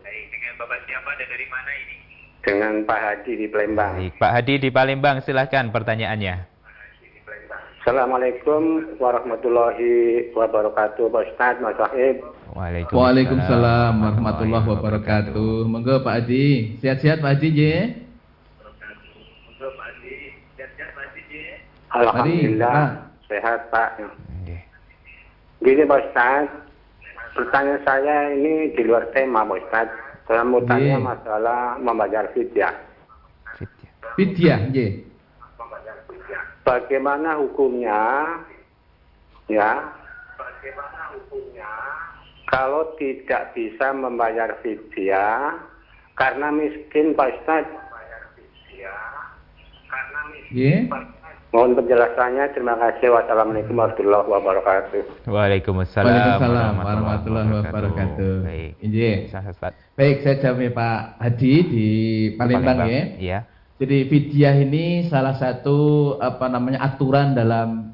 Baik, 0.00 0.26
dengan 0.32 0.52
Bapak 0.56 0.80
siapa 0.88 1.10
dan 1.20 1.28
dari 1.28 1.44
mana 1.52 1.70
ini? 1.76 1.96
Dengan 2.40 2.72
Pak 2.88 3.00
Hadi 3.04 3.32
di 3.36 3.46
Palembang. 3.52 4.00
Baik, 4.00 4.16
Pak 4.16 4.32
Hadi 4.32 4.54
di 4.64 4.70
Palembang, 4.72 5.20
silahkan 5.20 5.68
pertanyaannya. 5.68 6.48
Assalamualaikum 7.84 8.96
warahmatullahi 8.96 10.32
wabarakatuh 10.32 11.12
Pak 11.12 11.22
Ustaz, 11.36 11.60
Mas 11.60 11.76
Wahid. 11.76 12.24
Waalaikumsalam. 12.56 12.96
Waalaikumsalam 12.96 13.92
warahmatullahi 14.00 14.66
wabarakatuh. 14.72 15.68
Monggo 15.68 16.00
Pak 16.00 16.14
Haji, 16.16 16.80
sehat-sehat 16.80 17.20
Pak 17.20 17.36
Haji 17.36 17.48
je. 17.52 17.74
Monggo 19.52 19.68
Pak 19.76 19.84
Haji, 20.00 20.16
sehat-sehat 20.56 20.96
Pak 20.96 21.04
Haji 21.12 21.40
Alhamdulillah, 21.92 23.04
sehat 23.28 23.68
Pak. 23.68 24.00
Gini 25.62 25.82
Pak 25.84 26.00
Ustaz, 26.08 26.48
pertanyaan 27.36 27.80
saya 27.84 28.16
ini 28.32 28.72
di 28.72 28.82
luar 28.88 29.12
tema 29.12 29.44
Pak 29.44 29.60
Ustaz. 29.68 29.88
Saya 30.24 30.42
mau 30.46 30.64
tanya 30.64 30.96
masalah 30.96 31.76
membaca 31.76 32.24
fidyah. 32.32 32.72
Fidyah, 34.16 34.60
nggih. 34.72 35.12
bagaimana 36.62 37.42
hukumnya 37.42 38.22
ya 39.50 39.82
bagaimana 40.38 41.10
hukumnya 41.10 41.70
kalau 42.46 42.94
tidak 43.02 43.50
bisa 43.50 43.90
membayar 43.90 44.54
fidyah 44.62 45.58
karena 46.14 46.54
miskin 46.54 47.18
Pak 47.18 47.34
Ustaz 47.42 47.66
karena 49.90 50.20
miskin 50.30 50.86
yeah. 50.86 51.21
Mohon 51.52 51.84
penjelasannya. 51.84 52.44
Terima 52.56 52.80
kasih. 52.80 53.12
Wassalamualaikum 53.12 53.76
warahmatullahi 53.76 54.24
wabarakatuh. 54.24 55.28
Waalaikumsalam, 55.28 56.08
Waalaikumsalam 56.08 56.74
warahmatullahi 56.80 57.50
wabarakatuh. 57.60 58.32
Baik. 58.48 58.72
Baik, 59.92 60.16
saya 60.24 60.36
jawab 60.40 60.64
ya, 60.64 60.70
Pak 60.72 61.00
Hadi 61.20 61.54
di 61.68 61.88
Palembang, 62.40 62.80
Palembang. 62.80 62.88
ya. 62.88 63.02
Iya. 63.20 63.38
Jadi 63.84 63.98
fidyah 64.08 64.56
ini 64.64 64.84
salah 65.12 65.36
satu 65.36 66.16
apa 66.24 66.48
namanya 66.48 66.88
aturan 66.88 67.36
dalam 67.36 67.92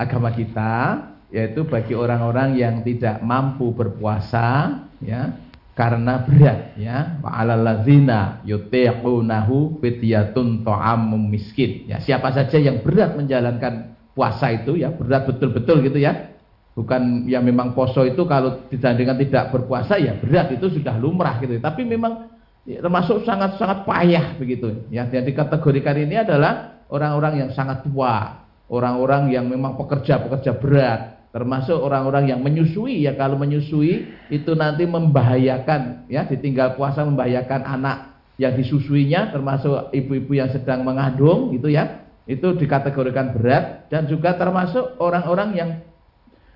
agama 0.00 0.32
kita 0.32 1.04
yaitu 1.34 1.66
bagi 1.66 1.92
orang-orang 1.98 2.54
yang 2.54 2.86
tidak 2.86 3.18
mampu 3.18 3.74
berpuasa 3.74 4.78
ya 5.02 5.34
karena 5.74 6.22
berat 6.22 6.78
ya. 6.78 7.18
Wa 7.20 7.42
alallazina 7.42 8.40
yutiqunahu 8.46 9.82
fityatun 9.82 10.62
ta'amum 10.62 11.28
miskin. 11.28 11.90
Ya 11.90 11.98
siapa 11.98 12.30
saja 12.30 12.56
yang 12.56 12.80
berat 12.86 13.18
menjalankan 13.18 13.98
puasa 14.14 14.54
itu 14.54 14.78
ya 14.78 14.94
berat 14.94 15.26
betul-betul 15.26 15.82
gitu 15.82 15.98
ya. 15.98 16.34
Bukan 16.74 17.30
ya 17.30 17.38
memang 17.38 17.74
poso 17.74 18.02
itu 18.02 18.26
kalau 18.26 18.66
dibandingkan 18.66 19.14
tidak 19.18 19.44
berpuasa 19.54 19.94
ya 19.98 20.18
berat 20.18 20.54
itu 20.54 20.78
sudah 20.78 20.94
lumrah 20.98 21.38
gitu. 21.42 21.58
Tapi 21.58 21.86
memang 21.86 22.30
ya, 22.66 22.82
termasuk 22.82 23.26
sangat-sangat 23.26 23.86
payah 23.86 24.38
begitu. 24.38 24.86
Ya 24.90 25.06
yang 25.10 25.26
dikategorikan 25.26 25.98
ini 25.98 26.22
adalah 26.22 26.82
orang-orang 26.90 27.46
yang 27.46 27.50
sangat 27.50 27.82
tua. 27.86 28.46
Orang-orang 28.64 29.28
yang 29.28 29.44
memang 29.44 29.76
pekerja-pekerja 29.76 30.56
berat 30.56 31.13
termasuk 31.34 31.74
orang-orang 31.82 32.30
yang 32.30 32.38
menyusui 32.38 33.02
ya 33.02 33.18
kalau 33.18 33.34
menyusui 33.34 34.06
itu 34.30 34.54
nanti 34.54 34.86
membahayakan 34.86 36.06
ya 36.06 36.30
ditinggal 36.30 36.78
puasa 36.78 37.02
membahayakan 37.02 37.66
anak 37.66 38.14
yang 38.38 38.54
disusuinya 38.54 39.34
termasuk 39.34 39.90
ibu-ibu 39.90 40.38
yang 40.38 40.54
sedang 40.54 40.86
mengandung 40.86 41.50
gitu 41.50 41.74
ya. 41.74 42.06
Itu 42.24 42.54
dikategorikan 42.54 43.34
berat 43.34 43.90
dan 43.90 44.06
juga 44.06 44.38
termasuk 44.38 44.96
orang-orang 45.02 45.50
yang 45.58 45.70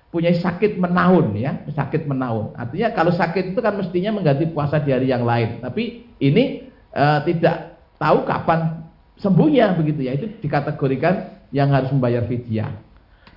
punya 0.09 0.31
sakit 0.33 0.79
menaun 0.79 1.35
ya 1.35 1.59
sakit 1.75 2.07
menaun. 2.07 2.55
Artinya 2.55 2.95
kalau 2.95 3.11
sakit 3.11 3.51
itu 3.51 3.59
kan 3.59 3.75
mestinya 3.75 4.15
mengganti 4.15 4.47
puasa 4.47 4.79
di 4.79 4.95
hari 4.95 5.11
yang 5.11 5.27
lain. 5.27 5.59
Tapi 5.59 6.07
ini 6.23 6.71
e, 6.95 7.05
tidak 7.27 7.83
tahu 7.99 8.23
kapan 8.23 8.79
sembuhnya 9.19 9.75
begitu 9.75 10.07
ya. 10.07 10.15
Itu 10.15 10.39
dikategorikan 10.39 11.43
yang 11.51 11.67
harus 11.69 11.91
membayar 11.91 12.23
fidyah 12.25 12.88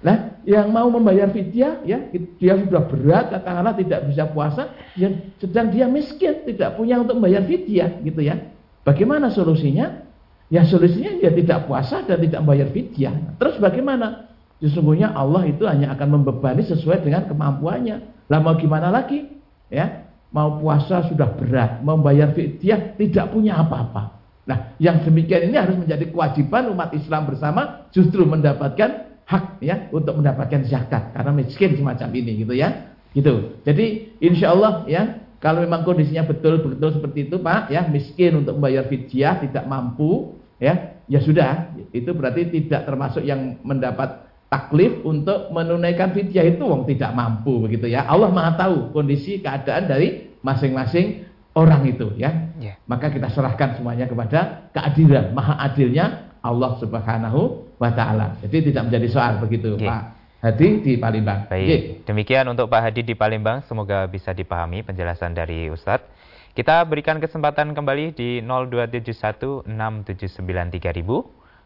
Nah, 0.03 0.43
yang 0.43 0.75
mau 0.75 0.91
membayar 0.91 1.31
fidyah, 1.31 1.87
ya, 1.87 2.11
dia 2.11 2.59
sudah 2.59 2.83
berat, 2.91 3.31
katakanlah 3.31 3.75
tidak 3.79 4.11
bisa 4.11 4.27
puasa, 4.35 4.75
yang 4.99 5.31
sedang 5.38 5.71
dia 5.71 5.87
miskin, 5.87 6.43
tidak 6.43 6.75
punya 6.75 6.99
untuk 6.99 7.23
membayar 7.23 7.47
fidyah, 7.47 8.03
gitu 8.03 8.19
ya. 8.27 8.35
Bagaimana 8.83 9.31
solusinya? 9.31 10.03
Ya 10.51 10.67
solusinya 10.67 11.17
dia 11.23 11.33
tidak 11.33 11.71
puasa 11.71 12.03
dan 12.05 12.19
tidak 12.19 12.43
membayar 12.43 12.69
fidyah. 12.75 13.15
Terus 13.38 13.57
bagaimana? 13.62 14.29
Sesungguhnya 14.59 15.15
Allah 15.15 15.47
itu 15.49 15.65
hanya 15.65 15.95
akan 15.95 16.21
membebani 16.21 16.67
sesuai 16.67 17.07
dengan 17.07 17.25
kemampuannya. 17.31 18.27
Lah 18.27 18.38
mau 18.43 18.59
gimana 18.59 18.91
lagi? 18.91 19.31
Ya, 19.71 20.11
mau 20.35 20.59
puasa 20.59 21.07
sudah 21.07 21.31
berat, 21.38 21.81
membayar 21.87 22.35
fidyah 22.35 22.99
tidak 22.99 23.31
punya 23.31 23.62
apa-apa. 23.62 24.19
Nah, 24.43 24.75
yang 24.83 24.99
demikian 25.07 25.47
ini 25.47 25.55
harus 25.55 25.79
menjadi 25.79 26.11
kewajiban 26.11 26.67
umat 26.75 26.91
Islam 26.91 27.31
bersama 27.31 27.87
justru 27.95 28.27
mendapatkan 28.27 29.12
hak 29.33 29.64
ya 29.64 29.88
untuk 29.88 30.21
mendapatkan 30.21 30.68
zakat 30.68 31.16
karena 31.16 31.33
miskin 31.33 31.73
semacam 31.81 32.09
ini 32.12 32.45
gitu 32.45 32.53
ya. 32.53 32.92
Gitu. 33.16 33.61
Jadi 33.64 34.16
insya 34.21 34.53
Allah 34.53 34.85
ya 34.85 35.25
kalau 35.40 35.64
memang 35.64 35.88
kondisinya 35.88 36.29
betul-betul 36.29 37.01
seperti 37.01 37.33
itu 37.33 37.40
Pak 37.40 37.73
ya 37.73 37.88
miskin 37.88 38.45
untuk 38.45 38.61
membayar 38.61 38.85
fidyah 38.85 39.40
tidak 39.40 39.64
mampu 39.64 40.37
ya 40.61 41.01
ya 41.09 41.21
sudah. 41.25 41.73
Itu 41.97 42.12
berarti 42.12 42.53
tidak 42.53 42.85
termasuk 42.85 43.25
yang 43.25 43.57
mendapat 43.64 44.29
taklif 44.53 45.01
untuk 45.09 45.49
menunaikan 45.49 46.12
fidyah 46.12 46.53
itu 46.53 46.62
wong 46.68 46.85
tidak 46.85 47.16
mampu 47.16 47.64
begitu 47.64 47.88
ya. 47.88 48.05
Allah 48.05 48.29
Maha 48.29 48.53
tahu 48.61 48.92
kondisi 48.92 49.40
keadaan 49.40 49.88
dari 49.88 50.37
masing-masing 50.45 51.25
orang 51.57 51.85
itu 51.88 52.12
ya. 52.16 52.53
Yeah. 52.62 52.79
maka 52.87 53.11
kita 53.11 53.27
serahkan 53.35 53.75
semuanya 53.75 54.07
kepada 54.07 54.71
keadilan 54.71 55.35
maha 55.35 55.59
adilnya 55.66 56.32
Allah 56.43 56.77
Subhanahu 56.83 57.71
wa 57.79 57.91
taala. 57.95 58.37
Jadi 58.43 58.75
tidak 58.75 58.91
menjadi 58.91 59.09
soal 59.09 59.39
begitu, 59.39 59.79
okay. 59.79 59.87
Pak 59.87 60.03
Hadi 60.43 60.83
di 60.83 60.99
Palembang. 60.99 61.47
Baik. 61.47 61.67
Okay. 61.67 61.81
Demikian 62.03 62.51
untuk 62.51 62.67
Pak 62.67 62.91
Hadi 62.91 63.07
di 63.07 63.15
Palembang, 63.15 63.63
semoga 63.71 64.11
bisa 64.11 64.35
dipahami 64.35 64.83
penjelasan 64.83 65.39
dari 65.39 65.71
Ustadz. 65.71 66.11
Kita 66.53 66.83
berikan 66.85 67.23
kesempatan 67.23 67.73
kembali 67.73 68.13
di 68.13 68.43
02716793000. 68.45 69.71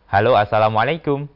Halo, 0.06 0.38
Assalamualaikum. 0.38 1.26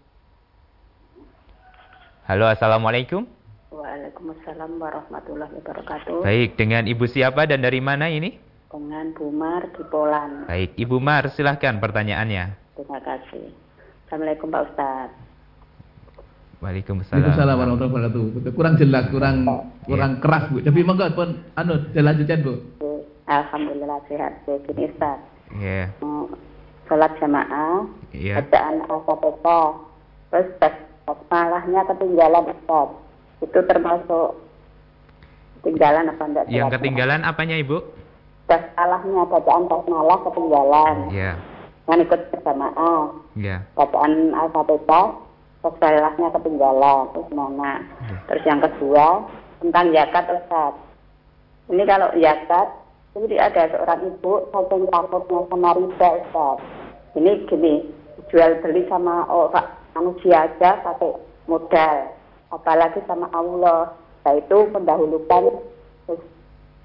Halo, 2.28 2.46
Assalamualaikum. 2.46 3.26
Waalaikumsalam 3.72 4.76
warahmatullahi 4.78 5.50
wabarakatuh. 5.64 6.22
Baik, 6.22 6.60
dengan 6.60 6.84
Ibu 6.86 7.08
siapa 7.08 7.48
dan 7.48 7.64
dari 7.64 7.80
mana 7.80 8.12
ini? 8.12 8.36
Dengan 8.70 9.16
Bu 9.16 9.32
Mar 9.32 9.66
di 9.72 9.82
Polan. 9.88 10.44
Baik, 10.46 10.76
Ibu 10.76 11.00
Mar, 11.02 11.32
silahkan 11.34 11.80
pertanyaannya. 11.82 12.59
Terima 12.80 12.96
kasih. 13.04 13.52
Assalamualaikum 14.08 14.48
Pak 14.48 14.72
Ustaz. 14.72 15.12
Waalaikumsalam. 16.64 17.12
Waalaikumsalam 17.12 17.56
warahmatullahi 17.60 17.92
wabarakatuh. 18.08 18.56
Kurang 18.56 18.74
jelas, 18.80 19.04
kurang 19.12 19.36
oh, 19.44 19.68
kurang 19.84 20.16
yeah. 20.16 20.22
keras 20.24 20.44
Bu. 20.48 20.64
Tapi 20.64 20.80
monggo 20.80 21.04
pun 21.12 21.28
anu 21.60 21.76
dilanjutkan 21.92 22.40
Bu. 22.40 22.56
Alhamdulillah 23.28 24.00
sehat. 24.08 24.32
Begini 24.48 24.88
Ustaz. 24.96 25.20
Iya. 25.60 25.92
Yeah. 25.92 26.32
Salat 26.88 27.12
jamaah, 27.20 27.84
yeah. 28.16 28.40
bacaan 28.40 28.80
al-fatihah, 28.88 29.68
terus 30.32 30.48
malahnya 31.28 31.80
ketinggalan 31.84 32.44
Ustaz. 32.48 32.88
Itu 33.44 33.60
termasuk 33.60 34.40
ketinggalan 35.60 36.16
apa 36.16 36.22
enggak? 36.24 36.44
Yang 36.48 36.80
ketinggalan 36.80 37.28
apanya 37.28 37.60
Ibu? 37.60 37.76
Basmalahnya 38.48 39.28
bacaan 39.28 39.68
basmalah 39.68 40.18
ketinggalan. 40.24 40.96
Iya. 41.12 41.36
Yeah 41.36 41.49
kan 41.90 42.06
ikut 42.06 42.20
berjamaah 42.30 43.10
yeah. 43.34 43.66
bacaan 43.74 44.30
al-fatihah 44.30 45.18
ketinggalan 45.60 47.10
terus 47.12 47.30
mana. 47.34 47.82
Yeah. 48.06 48.20
terus 48.30 48.44
yang 48.46 48.60
kedua 48.62 49.26
tentang 49.58 49.90
zakat 49.90 50.24
Ustaz. 50.30 50.74
Ini 51.68 51.82
kalau 51.84 52.08
zakat 52.14 52.68
jadi 53.10 53.36
ada 53.42 53.62
seorang 53.74 54.00
ibu 54.06 54.32
saking 54.54 54.86
takutnya 54.86 55.38
sama 55.50 55.70
riba 55.74 56.08
Ustaz. 56.22 56.58
Ini 57.18 57.30
gini 57.50 57.74
jual 58.30 58.62
beli 58.62 58.86
sama 58.86 59.26
oh, 59.26 59.50
manusia 59.98 60.46
aja 60.46 60.78
pakai 60.86 61.18
modal. 61.50 61.96
Apalagi 62.54 63.02
sama 63.10 63.26
Allah. 63.34 63.90
Nah 64.22 64.34
itu 64.38 64.68
pendahulukan 64.70 65.44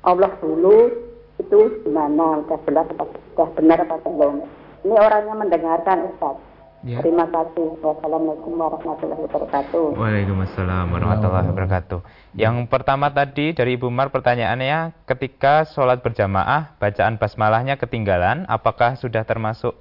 Allah 0.06 0.32
dulu 0.38 1.06
itu 1.42 1.60
gimana 1.84 2.46
udah 2.46 2.60
benar 2.64 2.86
apa 2.88 3.06
sudah 3.12 3.50
benar 3.60 3.80
apa 3.84 3.98
belum 4.08 4.46
ini 4.86 4.94
orangnya 4.94 5.34
mendengarkan 5.34 6.14
Ustaz. 6.14 6.38
Ya. 6.86 7.02
Terima 7.02 7.26
kasih. 7.34 7.82
Wassalamualaikum 7.82 8.62
warahmatullahi 8.62 9.26
wabarakatuh. 9.26 9.98
Waalaikumsalam 9.98 10.86
warahmatullahi 10.94 11.50
wabarakatuh. 11.50 12.00
Yang 12.38 12.70
pertama 12.70 13.10
tadi 13.10 13.58
dari 13.58 13.74
Ibu 13.74 13.90
Mar 13.90 14.14
pertanyaannya, 14.14 14.94
ketika 15.10 15.66
sholat 15.66 16.06
berjamaah 16.06 16.78
bacaan 16.78 17.18
basmalahnya 17.18 17.82
ketinggalan, 17.82 18.46
apakah 18.46 18.94
sudah 19.02 19.26
termasuk 19.26 19.74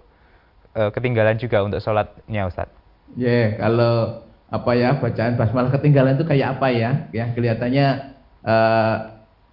uh, 0.72 0.88
ketinggalan 0.96 1.36
juga 1.36 1.60
untuk 1.60 1.84
sholatnya 1.84 2.48
Ustaz? 2.48 2.72
Ya, 3.20 3.28
yeah, 3.28 3.46
kalau 3.60 4.24
apa 4.48 4.70
ya 4.72 4.96
bacaan 4.96 5.36
basmalah 5.36 5.76
ketinggalan 5.76 6.16
itu 6.16 6.24
kayak 6.24 6.56
apa 6.56 6.72
ya? 6.72 6.90
Ya 7.12 7.28
kelihatannya 7.36 8.16
uh, 8.48 8.96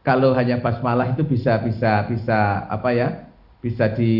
kalau 0.07 0.31
hanya 0.39 0.63
basmalah 0.63 1.11
itu 1.11 1.27
bisa 1.27 1.59
bisa 1.59 2.07
bisa 2.07 2.63
apa 2.71 2.95
ya? 2.95 3.30
Bisa 3.61 3.93
di, 3.93 4.13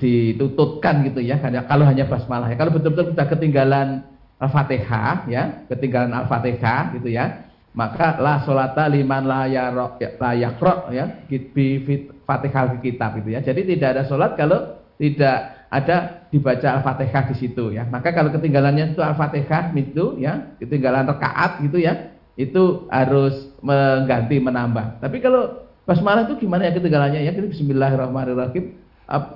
ditutupkan 0.00 1.04
gitu 1.04 1.20
ya. 1.20 1.36
Kalau 1.68 1.84
hanya 1.84 2.08
basmalah 2.08 2.48
ya. 2.48 2.56
Kalau 2.56 2.72
betul-betul 2.72 3.12
kita 3.12 3.24
ketinggalan 3.36 4.02
al-fatihah 4.38 5.26
ya 5.26 5.66
ketinggalan 5.66 6.14
al-fatihah 6.14 6.94
gitu 6.94 7.10
ya 7.10 7.42
maka 7.74 8.18
la 8.22 8.42
solata 8.46 8.86
liman 8.86 9.26
la 9.26 9.50
ya 9.50 9.70
la 9.74 10.30
yakro 10.34 10.90
ya 10.94 11.10
bi 11.28 11.84
fatihah 12.26 12.74
kitab 12.82 13.22
gitu 13.22 13.28
ya. 13.36 13.40
Jadi 13.44 13.76
tidak 13.76 13.88
ada 13.94 14.02
solat 14.08 14.34
kalau 14.34 14.82
tidak 14.98 15.68
ada 15.68 16.26
dibaca 16.32 16.80
al-fatihah 16.80 17.22
di 17.30 17.34
situ 17.38 17.76
ya. 17.76 17.86
Maka 17.86 18.10
kalau 18.10 18.32
ketinggalannya 18.34 18.96
itu 18.96 19.04
al-fatihah 19.04 19.70
itu 19.76 20.16
ya 20.18 20.58
ketinggalan 20.58 21.06
rakaat 21.06 21.62
gitu 21.62 21.78
ya 21.78 22.18
itu 22.38 22.88
harus 22.90 23.52
mengganti 23.62 24.38
menambah. 24.42 25.02
Tapi 25.02 25.18
kalau 25.18 25.67
Basmalah 25.88 26.28
itu 26.28 26.44
gimana 26.44 26.68
ya 26.68 26.76
ketinggalannya 26.76 27.24
ya? 27.24 27.32
Kita 27.32 27.48
Bismillahirrahmanirrahim 27.48 28.76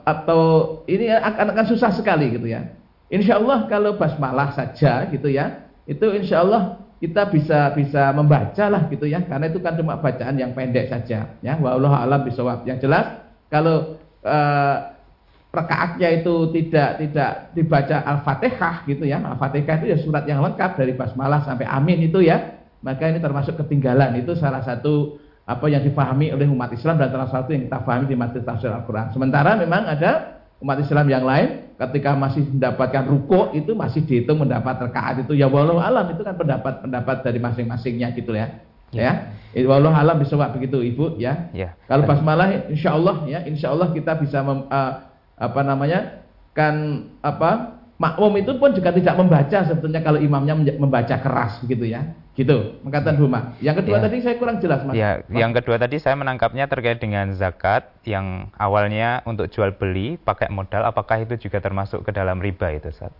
atau 0.05 0.41
ini 0.85 1.09
akan 1.09 1.57
akan 1.57 1.65
susah 1.65 1.97
sekali 1.97 2.29
gitu 2.29 2.45
ya. 2.45 2.77
insya 3.13 3.37
Allah 3.37 3.69
kalau 3.69 4.01
basmalah 4.01 4.57
saja 4.57 5.05
gitu 5.13 5.29
ya, 5.29 5.69
itu 5.85 6.05
insya 6.17 6.41
Allah 6.41 6.81
kita 6.97 7.29
bisa 7.29 7.77
bisa 7.77 8.09
membaca 8.17 8.65
lah 8.73 8.89
gitu 8.89 9.05
ya, 9.05 9.21
karena 9.25 9.53
itu 9.53 9.61
kan 9.61 9.77
cuma 9.77 10.01
bacaan 10.01 10.37
yang 10.41 10.57
pendek 10.57 10.89
saja 10.89 11.37
ya. 11.45 11.53
Wallahu 11.61 11.93
alam 11.93 12.25
bisawab. 12.25 12.65
Yang 12.65 12.89
jelas 12.89 13.21
kalau 13.53 14.01
uh, 14.25 14.77
rekaatnya 15.53 16.25
itu 16.25 16.35
tidak 16.57 17.05
tidak 17.05 17.33
dibaca 17.53 17.97
Al-Fatihah 18.01 18.89
gitu 18.89 19.05
ya. 19.05 19.21
Al-Fatihah 19.21 19.77
itu 19.85 19.87
ya 19.93 19.99
surat 20.01 20.25
yang 20.25 20.41
lengkap 20.41 20.81
dari 20.81 20.97
basmalah 20.97 21.45
sampai 21.45 21.69
amin 21.69 22.09
itu 22.09 22.25
ya. 22.25 22.65
Maka 22.83 23.13
ini 23.13 23.23
termasuk 23.23 23.61
ketinggalan. 23.61 24.19
Itu 24.19 24.35
salah 24.35 24.65
satu 24.65 25.22
apa 25.43 25.67
yang 25.67 25.83
difahami 25.83 26.31
oleh 26.31 26.47
umat 26.47 26.71
Islam 26.71 27.03
dan 27.03 27.11
salah 27.11 27.27
satu 27.27 27.51
yang 27.51 27.67
kita 27.67 27.83
pahami 27.83 28.07
di 28.07 28.15
materi 28.15 28.47
tafsir 28.47 28.71
Al-Qur'an. 28.71 29.11
Sementara 29.11 29.59
memang 29.59 29.91
ada 29.91 30.43
umat 30.63 30.79
Islam 30.79 31.11
yang 31.11 31.27
lain 31.27 31.75
ketika 31.75 32.15
masih 32.15 32.47
mendapatkan 32.47 33.05
ruko 33.11 33.51
itu 33.51 33.75
masih 33.75 34.07
dihitung 34.07 34.39
mendapat 34.39 34.79
rekaat 34.87 35.27
itu 35.27 35.35
ya 35.35 35.51
walau 35.51 35.83
alam 35.83 36.07
itu 36.15 36.23
kan 36.23 36.39
pendapat-pendapat 36.39 37.17
dari 37.27 37.39
masing-masingnya 37.43 38.15
gitu 38.15 38.39
ya. 38.39 38.63
Ya. 38.95 39.35
ya. 39.51 39.67
Walau 39.67 39.91
alam 39.91 40.23
bisa 40.23 40.39
begitu 40.55 40.79
Ibu 40.79 41.19
ya. 41.19 41.51
ya. 41.51 41.75
Kalau 41.91 42.07
basmalah 42.07 42.71
insya 42.71 42.95
Allah 42.95 43.27
ya 43.27 43.43
insya 43.43 43.75
Allah 43.75 43.91
kita 43.91 44.15
bisa 44.23 44.47
mem, 44.47 44.71
uh, 44.71 44.93
apa 45.35 45.61
namanya 45.67 46.23
kan 46.55 47.09
apa 47.25 47.82
makmum 48.01 48.33
itu 48.41 48.53
pun 48.57 48.75
juga 48.75 48.91
tidak 48.91 49.15
membaca 49.15 49.59
sebetulnya 49.63 50.01
kalau 50.03 50.19
imamnya 50.19 50.55
membaca 50.57 51.17
keras 51.21 51.61
begitu 51.63 51.93
ya. 51.93 52.03
Gitu, 52.33 52.81
mengatakan 52.81 53.21
Huma. 53.21 53.61
Yang 53.61 53.85
kedua 53.85 54.01
ya. 54.01 54.09
tadi 54.09 54.17
saya 54.25 54.41
kurang 54.41 54.57
jelas, 54.57 54.81
Mas. 54.89 54.97
Ya, 54.97 55.21
Mas. 55.29 55.37
yang 55.37 55.53
kedua 55.53 55.77
tadi 55.77 56.01
saya 56.01 56.17
menangkapnya 56.17 56.65
terkait 56.65 56.97
dengan 56.97 57.29
zakat 57.37 57.93
yang 58.09 58.49
awalnya 58.57 59.21
untuk 59.29 59.53
jual 59.53 59.77
beli 59.77 60.17
pakai 60.17 60.49
modal, 60.49 60.89
apakah 60.89 61.21
itu 61.21 61.37
juga 61.37 61.61
termasuk 61.61 62.09
ke 62.09 62.11
dalam 62.17 62.41
riba 62.41 62.73
itu, 62.73 62.89
Ustaz? 62.89 63.13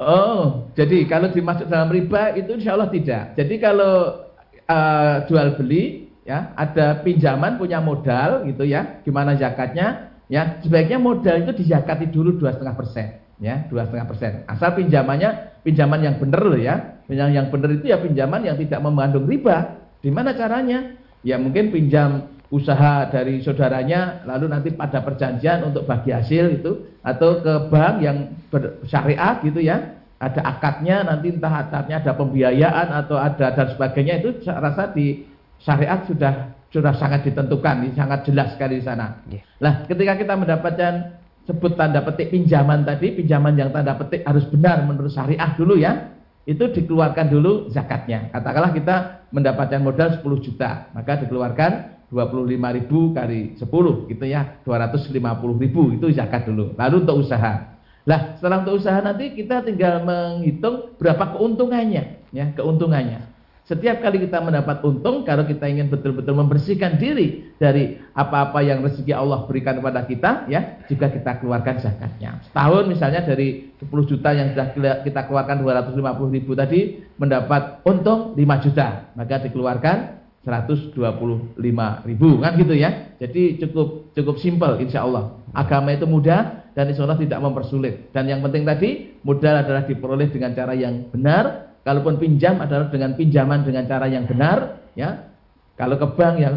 Oh, 0.00 0.72
jadi 0.72 1.04
kalau 1.04 1.28
dimasuk 1.36 1.68
dalam 1.68 1.92
riba 1.92 2.32
itu 2.32 2.56
insya 2.56 2.72
Allah 2.72 2.88
tidak. 2.88 3.36
Jadi 3.36 3.54
kalau 3.60 4.24
uh, 4.72 5.16
jual 5.28 5.60
beli 5.60 6.08
ya 6.24 6.56
ada 6.56 7.04
pinjaman 7.04 7.60
punya 7.60 7.84
modal 7.84 8.48
gitu 8.48 8.64
ya, 8.64 9.04
gimana 9.04 9.36
zakatnya? 9.36 10.16
Ya 10.32 10.56
sebaiknya 10.64 10.96
modal 10.96 11.44
itu 11.44 11.52
dizakati 11.60 12.08
dulu 12.08 12.40
dua 12.40 12.56
setengah 12.56 12.72
persen 12.72 13.23
ya 13.42 13.66
dua 13.70 13.86
setengah 13.88 14.06
persen. 14.06 14.32
Asal 14.46 14.74
pinjamannya 14.78 15.60
pinjaman 15.66 16.00
yang 16.02 16.16
benar 16.18 16.42
loh 16.44 16.60
ya. 16.60 17.00
Pinjaman 17.08 17.32
yang 17.34 17.48
benar 17.50 17.70
itu 17.74 17.84
ya 17.88 17.98
pinjaman 18.00 18.40
yang 18.46 18.56
tidak 18.58 18.80
mengandung 18.82 19.26
riba. 19.26 19.80
Di 20.04 20.12
mana 20.12 20.36
caranya? 20.36 20.98
Ya 21.24 21.40
mungkin 21.40 21.72
pinjam 21.72 22.28
usaha 22.52 23.08
dari 23.08 23.40
saudaranya 23.40 24.22
lalu 24.28 24.46
nanti 24.52 24.68
pada 24.70 25.00
perjanjian 25.00 25.64
untuk 25.64 25.88
bagi 25.88 26.12
hasil 26.12 26.60
itu 26.60 26.86
atau 27.00 27.40
ke 27.40 27.54
bank 27.72 27.94
yang 28.04 28.30
bersyariat 28.52 29.40
gitu 29.42 29.58
ya. 29.64 29.98
Ada 30.20 30.40
akadnya 30.40 31.04
nanti 31.04 31.34
entah 31.34 31.68
akadnya 31.68 32.00
ada 32.00 32.12
pembiayaan 32.14 32.88
atau 33.04 33.18
ada 33.18 33.50
dan 33.52 33.66
sebagainya 33.74 34.22
itu 34.22 34.40
saya 34.46 34.62
rasa 34.62 34.94
di 34.94 35.26
syariat 35.60 36.06
sudah 36.06 36.54
sudah 36.74 36.90
sangat 36.98 37.22
ditentukan, 37.30 37.86
sangat 37.94 38.26
jelas 38.26 38.58
sekali 38.58 38.82
di 38.82 38.84
sana. 38.84 39.22
Yeah. 39.30 39.46
Lah, 39.62 39.86
ketika 39.86 40.18
kita 40.18 40.34
mendapatkan 40.34 41.22
sebut 41.44 41.76
tanda 41.76 42.00
petik 42.04 42.32
pinjaman 42.32 42.84
tadi, 42.84 43.12
pinjaman 43.16 43.56
yang 43.56 43.70
tanda 43.72 43.96
petik 43.96 44.24
harus 44.24 44.44
benar 44.48 44.84
menurut 44.84 45.12
syariah 45.12 45.52
dulu 45.56 45.76
ya. 45.76 46.16
Itu 46.44 46.68
dikeluarkan 46.68 47.32
dulu 47.32 47.72
zakatnya. 47.72 48.28
Katakanlah 48.28 48.76
kita 48.76 48.96
mendapatkan 49.32 49.80
modal 49.80 50.20
10 50.20 50.44
juta, 50.44 50.92
maka 50.92 51.24
dikeluarkan 51.24 52.04
25 52.12 52.76
ribu 52.76 53.16
kali 53.16 53.56
10 53.56 54.12
gitu 54.12 54.24
ya, 54.28 54.60
250 54.68 55.16
ribu 55.56 55.96
itu 55.96 56.12
zakat 56.12 56.44
dulu. 56.44 56.76
Lalu 56.76 56.96
untuk 57.08 57.24
usaha. 57.24 57.80
Lah 58.04 58.36
setelah 58.36 58.60
untuk 58.60 58.76
usaha 58.76 59.00
nanti 59.00 59.32
kita 59.32 59.64
tinggal 59.64 60.04
menghitung 60.04 60.92
berapa 61.00 61.32
keuntungannya, 61.32 62.28
ya 62.36 62.52
keuntungannya. 62.52 63.33
Setiap 63.64 64.04
kali 64.04 64.20
kita 64.28 64.44
mendapat 64.44 64.84
untung, 64.84 65.24
kalau 65.24 65.48
kita 65.48 65.64
ingin 65.64 65.88
betul-betul 65.88 66.36
membersihkan 66.36 67.00
diri 67.00 67.48
dari 67.56 67.96
apa-apa 68.12 68.60
yang 68.60 68.84
rezeki 68.84 69.16
Allah 69.16 69.48
berikan 69.48 69.80
kepada 69.80 70.04
kita, 70.04 70.44
ya, 70.52 70.84
juga 70.84 71.08
kita 71.08 71.40
keluarkan 71.40 71.80
zakatnya. 71.80 72.44
Setahun 72.44 72.84
misalnya 72.92 73.24
dari 73.24 73.72
10 73.80 73.88
juta 74.04 74.36
yang 74.36 74.52
sudah 74.52 75.00
kita 75.00 75.24
keluarkan 75.24 75.64
250 75.64 75.96
ribu 76.36 76.52
tadi, 76.52 77.08
mendapat 77.16 77.80
untung 77.88 78.36
5 78.36 78.64
juta, 78.68 79.08
maka 79.16 79.40
dikeluarkan 79.48 79.96
125 80.44 81.56
ribu, 82.04 82.30
kan 82.44 82.52
gitu 82.60 82.74
ya. 82.76 83.16
Jadi 83.16 83.64
cukup 83.64 84.12
cukup 84.12 84.36
simpel 84.44 84.76
insya 84.76 85.08
Allah. 85.08 85.40
Agama 85.56 85.96
itu 85.96 86.04
mudah 86.04 86.68
dan 86.76 86.84
insya 86.92 87.08
Allah 87.08 87.16
tidak 87.16 87.40
mempersulit. 87.40 88.12
Dan 88.12 88.28
yang 88.28 88.44
penting 88.44 88.68
tadi, 88.68 89.16
modal 89.24 89.64
adalah 89.64 89.88
diperoleh 89.88 90.28
dengan 90.28 90.52
cara 90.52 90.76
yang 90.76 91.08
benar, 91.08 91.73
Kalaupun 91.84 92.16
pinjam 92.16 92.64
adalah 92.64 92.88
dengan 92.88 93.12
pinjaman 93.12 93.60
dengan 93.62 93.84
cara 93.84 94.08
yang 94.08 94.24
benar, 94.24 94.80
ya. 94.96 95.28
Kalau 95.76 96.00
ke 96.00 96.06
bank 96.16 96.34
ya 96.38 96.50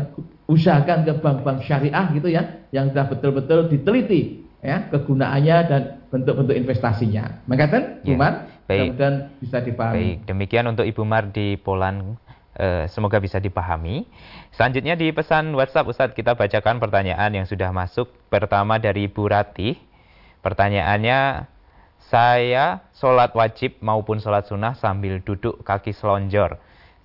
usahakan 0.47 1.03
ke 1.03 1.13
bank-bank 1.19 1.59
syariah 1.67 2.05
gitu 2.15 2.31
ya, 2.31 2.63
yang 2.71 2.93
sudah 2.93 3.05
betul-betul 3.11 3.67
diteliti 3.67 4.45
ya 4.63 4.87
kegunaannya 4.89 5.57
dan 5.67 5.81
bentuk-bentuk 6.07 6.55
investasinya. 6.55 7.43
Mengatakan, 7.45 8.01
ya. 8.07 8.15
Umar, 8.15 8.47
Baik. 8.65 8.95
kemudian 8.95 9.13
bisa 9.43 9.57
dipahami. 9.59 9.99
Baik, 9.99 10.17
demikian 10.31 10.65
untuk 10.71 10.85
Ibu 10.87 11.03
Mar 11.03 11.27
di 11.29 11.59
Polan. 11.59 12.15
Eh, 12.57 12.89
semoga 12.89 13.21
bisa 13.21 13.37
dipahami. 13.37 14.09
Selanjutnya 14.49 14.97
di 14.97 15.13
pesan 15.13 15.53
WhatsApp 15.53 15.93
Ustadz 15.93 16.17
kita 16.17 16.33
bacakan 16.33 16.81
pertanyaan 16.81 17.29
yang 17.29 17.45
sudah 17.45 17.69
masuk. 17.69 18.09
Pertama 18.33 18.81
dari 18.81 19.05
Ibu 19.05 19.29
Ratih. 19.29 19.77
Pertanyaannya, 20.41 21.45
saya 22.07 22.87
sholat 22.95 23.35
wajib 23.35 23.83
maupun 23.83 24.23
sholat 24.23 24.47
sunnah 24.47 24.79
sambil 24.79 25.19
duduk 25.19 25.59
kaki 25.67 25.91
selonjor. 25.91 26.55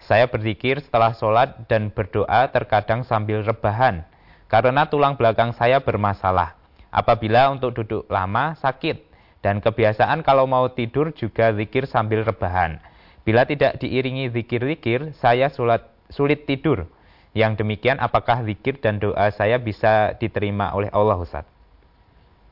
Saya 0.03 0.31
berzikir 0.31 0.79
setelah 0.79 1.11
sholat 1.15 1.67
dan 1.67 1.91
berdoa 1.91 2.51
terkadang 2.55 3.03
sambil 3.03 3.43
rebahan. 3.43 4.07
Karena 4.47 4.87
tulang 4.87 5.19
belakang 5.19 5.55
saya 5.59 5.83
bermasalah. 5.83 6.55
Apabila 6.95 7.51
untuk 7.51 7.83
duduk 7.83 8.07
lama 8.07 8.55
sakit. 8.59 9.11
Dan 9.43 9.59
kebiasaan 9.59 10.23
kalau 10.23 10.47
mau 10.47 10.71
tidur 10.71 11.11
juga 11.11 11.51
zikir 11.51 11.91
sambil 11.91 12.23
rebahan. 12.23 12.79
Bila 13.27 13.43
tidak 13.43 13.83
diiringi 13.83 14.31
zikir-zikir, 14.31 15.19
saya 15.19 15.51
sulit, 15.51 15.83
sulit 16.15 16.47
tidur. 16.47 16.87
Yang 17.35 17.67
demikian 17.67 17.99
apakah 17.99 18.47
zikir 18.47 18.79
dan 18.79 19.03
doa 19.03 19.35
saya 19.35 19.59
bisa 19.59 20.15
diterima 20.15 20.71
oleh 20.71 20.95
Allah 20.95 21.19
Ustaz? 21.19 21.43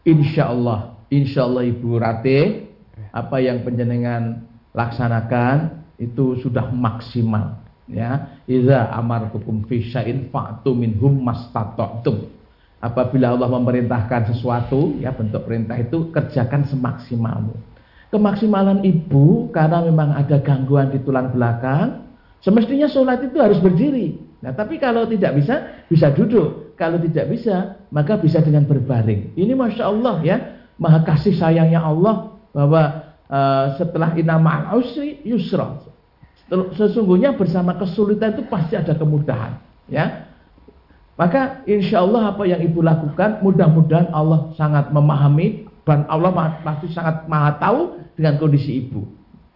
Insya 0.04 0.48
Allah 0.48 0.90
insya 1.10 1.44
Allah 1.44 1.66
Ibu 1.66 1.98
Rate 1.98 2.70
apa 3.10 3.42
yang 3.42 3.66
penjenengan 3.66 4.46
laksanakan 4.70 5.82
itu 5.98 6.38
sudah 6.40 6.70
maksimal 6.70 7.60
ya. 7.90 8.40
Iza 8.46 8.88
amartukum 8.94 9.66
fi 9.66 9.82
syai'in 9.82 10.30
fa'tu 10.30 10.72
minhum 10.72 11.18
mastata'tum. 11.20 12.30
Apabila 12.80 13.36
Allah 13.36 13.50
memerintahkan 13.50 14.32
sesuatu 14.32 14.96
ya 15.02 15.12
bentuk 15.12 15.44
perintah 15.44 15.76
itu 15.76 16.08
kerjakan 16.08 16.64
semaksimalmu. 16.64 17.52
Kemaksimalan 18.08 18.80
ibu 18.82 19.52
karena 19.52 19.84
memang 19.84 20.16
ada 20.16 20.40
gangguan 20.40 20.90
di 20.90 20.98
tulang 21.04 21.30
belakang 21.30 22.08
semestinya 22.40 22.88
sholat 22.88 23.20
itu 23.22 23.36
harus 23.36 23.60
berdiri. 23.60 24.16
Nah 24.40 24.56
tapi 24.56 24.80
kalau 24.80 25.04
tidak 25.04 25.36
bisa 25.36 25.84
bisa 25.86 26.08
duduk 26.10 26.69
kalau 26.80 26.96
tidak 26.96 27.28
bisa 27.28 27.84
maka 27.92 28.16
bisa 28.16 28.40
dengan 28.40 28.64
berbaring 28.64 29.36
ini 29.36 29.52
masya 29.52 29.84
Allah 29.92 30.16
ya 30.24 30.36
maha 30.80 31.04
kasih 31.04 31.36
sayangnya 31.36 31.84
Allah 31.84 32.40
bahwa 32.56 33.10
uh, 33.30 33.66
setelah 33.78 34.16
inama 34.18 34.74
usri 34.74 35.22
yusra. 35.22 35.78
Sesungguhnya 36.74 37.38
bersama 37.38 37.78
kesulitan 37.78 38.34
itu 38.34 38.42
pasti 38.50 38.74
ada 38.74 38.90
kemudahan, 38.98 39.62
ya. 39.86 40.26
Maka 41.14 41.62
insya 41.68 42.02
Allah 42.02 42.34
apa 42.34 42.42
yang 42.42 42.58
ibu 42.58 42.82
lakukan 42.82 43.38
mudah-mudahan 43.44 44.10
Allah 44.10 44.50
sangat 44.58 44.90
memahami 44.90 45.68
dan 45.86 46.08
Allah 46.10 46.58
pasti 46.66 46.90
sangat 46.90 47.28
maha 47.30 47.54
tahu 47.62 48.02
dengan 48.18 48.40
kondisi 48.42 48.82
ibu. 48.82 49.06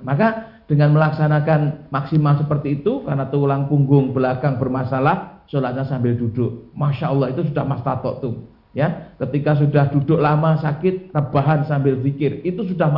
Maka 0.07 0.55
dengan 0.71 0.95
melaksanakan 0.95 1.91
maksimal 1.91 2.39
seperti 2.39 2.79
itu 2.85 3.03
karena 3.03 3.27
tulang 3.27 3.67
punggung 3.67 4.15
belakang 4.15 4.61
bermasalah, 4.61 5.34
sholatnya 5.49 5.85
sambil 5.87 6.17
duduk. 6.17 6.73
Masya 6.75 7.11
Allah 7.11 7.33
itu 7.33 7.47
sudah 7.49 7.65
mas 7.65 7.81
tato 7.85 8.11
tuh 8.21 8.35
ya. 8.75 9.15
Ketika 9.17 9.57
sudah 9.57 9.89
duduk 9.95 10.19
lama 10.19 10.59
sakit 10.59 11.15
rebahan 11.15 11.65
sambil 11.65 12.01
zikir 12.03 12.43
itu 12.45 12.67
sudah 12.67 12.91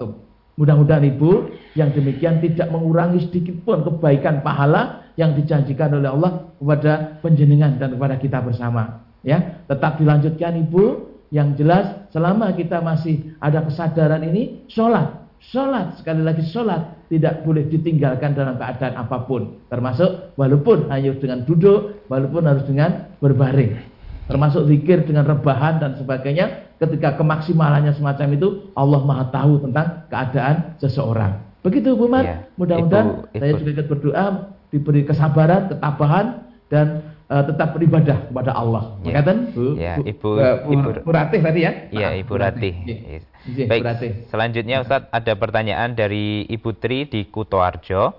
tuh. 0.00 0.26
Mudah-mudahan 0.58 1.08
ibu 1.08 1.56
yang 1.72 1.94
demikian 1.94 2.42
tidak 2.44 2.68
mengurangi 2.68 3.24
sedikit 3.24 3.64
pun 3.64 3.80
kebaikan 3.80 4.44
pahala 4.44 5.08
yang 5.16 5.32
dijanjikan 5.32 5.96
oleh 5.96 6.10
Allah 6.12 6.52
kepada 6.60 7.16
penjenengan 7.24 7.80
dan 7.80 7.96
kepada 7.96 8.16
kita 8.20 8.38
bersama 8.44 9.04
ya. 9.24 9.64
Tetap 9.68 10.00
dilanjutkan 10.00 10.56
ibu. 10.68 11.06
Yang 11.30 11.62
jelas 11.62 12.10
selama 12.10 12.50
kita 12.58 12.82
masih 12.82 13.38
ada 13.38 13.62
kesadaran 13.62 14.18
ini 14.26 14.66
sholat 14.66 15.19
sholat 15.40 15.96
sekali 15.96 16.20
lagi 16.20 16.44
sholat 16.44 17.08
tidak 17.08 17.42
boleh 17.42 17.64
ditinggalkan 17.66 18.36
dalam 18.36 18.60
keadaan 18.60 18.94
apa 19.00 19.24
pun 19.24 19.64
termasuk 19.72 20.36
walaupun 20.36 20.92
hanya 20.92 21.16
dengan 21.16 21.48
duduk 21.48 22.04
walaupun 22.12 22.44
harus 22.44 22.64
dengan 22.68 23.08
berbaring 23.18 23.90
termasuk 24.30 24.62
zikir 24.70 25.02
dengan 25.02 25.26
rebahan 25.26 25.82
dan 25.82 25.98
sebagainya. 25.98 26.70
Ketika 26.78 27.18
kemaksimalannya 27.20 27.92
semacam 27.92 28.28
itu, 28.32 28.48
Allah 28.72 29.04
Maha 29.04 29.28
tahu 29.28 29.60
tentang 29.68 30.08
keadaan 30.08 30.80
seseorang. 30.80 31.36
Begitu 31.60 31.92
Bu 31.92 32.08
Mat. 32.08 32.24
Ya. 32.24 32.36
Mudah-mudahan 32.56 33.28
saya 33.36 33.52
juga 33.60 33.70
ikut 33.76 33.86
berdoa 33.90 34.24
diberi 34.72 35.04
kesabaran, 35.04 35.68
ketabahan 35.68 36.48
dan 36.72 37.09
uh, 37.30 37.42
tetap 37.46 37.72
beribadah 37.78 38.26
kepada 38.26 38.50
Allah. 38.52 38.98
Ya. 39.06 39.22
Bu, 39.22 39.78
ya, 39.78 39.94
Ibu, 40.02 40.28
uh, 40.36 40.66
Bu, 40.66 40.70
Ibu, 40.74 40.88
Bu 41.06 41.10
Ratih 41.14 41.40
tadi 41.40 41.60
ya? 41.62 41.72
Iya, 41.94 42.08
Ibu 42.18 42.34
Ratih. 42.34 42.74
Ya. 42.84 43.66
Baik, 43.70 43.82
selanjutnya 44.28 44.84
Ustaz 44.84 45.08
ada 45.08 45.32
pertanyaan 45.38 45.96
dari 45.96 46.44
Ibu 46.44 46.76
Tri 46.76 47.08
di 47.08 47.24
Kutoarjo. 47.30 48.12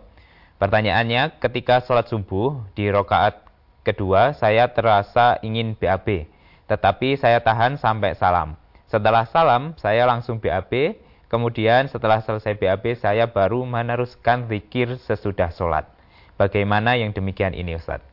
Pertanyaannya, 0.58 1.38
ketika 1.42 1.82
sholat 1.86 2.10
subuh 2.10 2.58
di 2.74 2.90
rokaat 2.90 3.38
kedua, 3.82 4.34
saya 4.38 4.70
terasa 4.70 5.38
ingin 5.42 5.74
BAB, 5.74 6.30
tetapi 6.70 7.18
saya 7.18 7.42
tahan 7.42 7.82
sampai 7.82 8.14
salam. 8.14 8.54
Setelah 8.86 9.26
salam, 9.26 9.74
saya 9.82 10.06
langsung 10.06 10.38
BAB, 10.38 11.02
kemudian 11.34 11.90
setelah 11.90 12.22
selesai 12.22 12.58
BAB, 12.62 12.94
saya 12.94 13.26
baru 13.26 13.66
meneruskan 13.66 14.46
zikir 14.50 15.02
sesudah 15.02 15.50
sholat. 15.50 15.90
Bagaimana 16.38 16.94
yang 16.98 17.10
demikian 17.10 17.58
ini 17.58 17.78
Ustaz? 17.78 18.11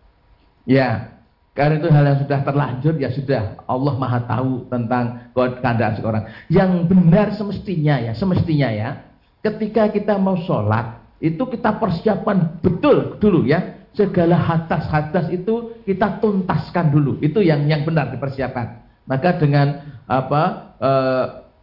Ya, 0.68 1.16
karena 1.56 1.80
itu 1.80 1.88
hal 1.88 2.04
yang 2.06 2.20
sudah 2.22 2.40
terlanjur 2.44 2.94
ya 3.00 3.10
sudah 3.10 3.58
Allah 3.66 3.94
Maha 3.98 4.20
tahu 4.28 4.68
tentang 4.70 5.32
keadaan 5.34 5.94
seorang. 5.98 6.22
Yang 6.52 6.70
benar 6.86 7.26
semestinya 7.34 7.96
ya, 7.98 8.12
semestinya 8.14 8.68
ya, 8.70 8.88
ketika 9.42 9.88
kita 9.90 10.20
mau 10.20 10.36
sholat 10.44 11.02
itu 11.18 11.40
kita 11.50 11.82
persiapan 11.82 12.62
betul 12.62 13.18
dulu 13.18 13.42
ya. 13.48 13.74
Segala 13.96 14.38
hadas-hadas 14.38 15.32
itu 15.34 15.82
kita 15.82 16.22
tuntaskan 16.22 16.94
dulu. 16.94 17.18
Itu 17.18 17.42
yang 17.42 17.66
yang 17.66 17.82
benar 17.82 18.14
dipersiapkan. 18.14 18.86
Maka 19.10 19.40
dengan 19.42 19.98
apa 20.06 20.42
e, 20.78 20.90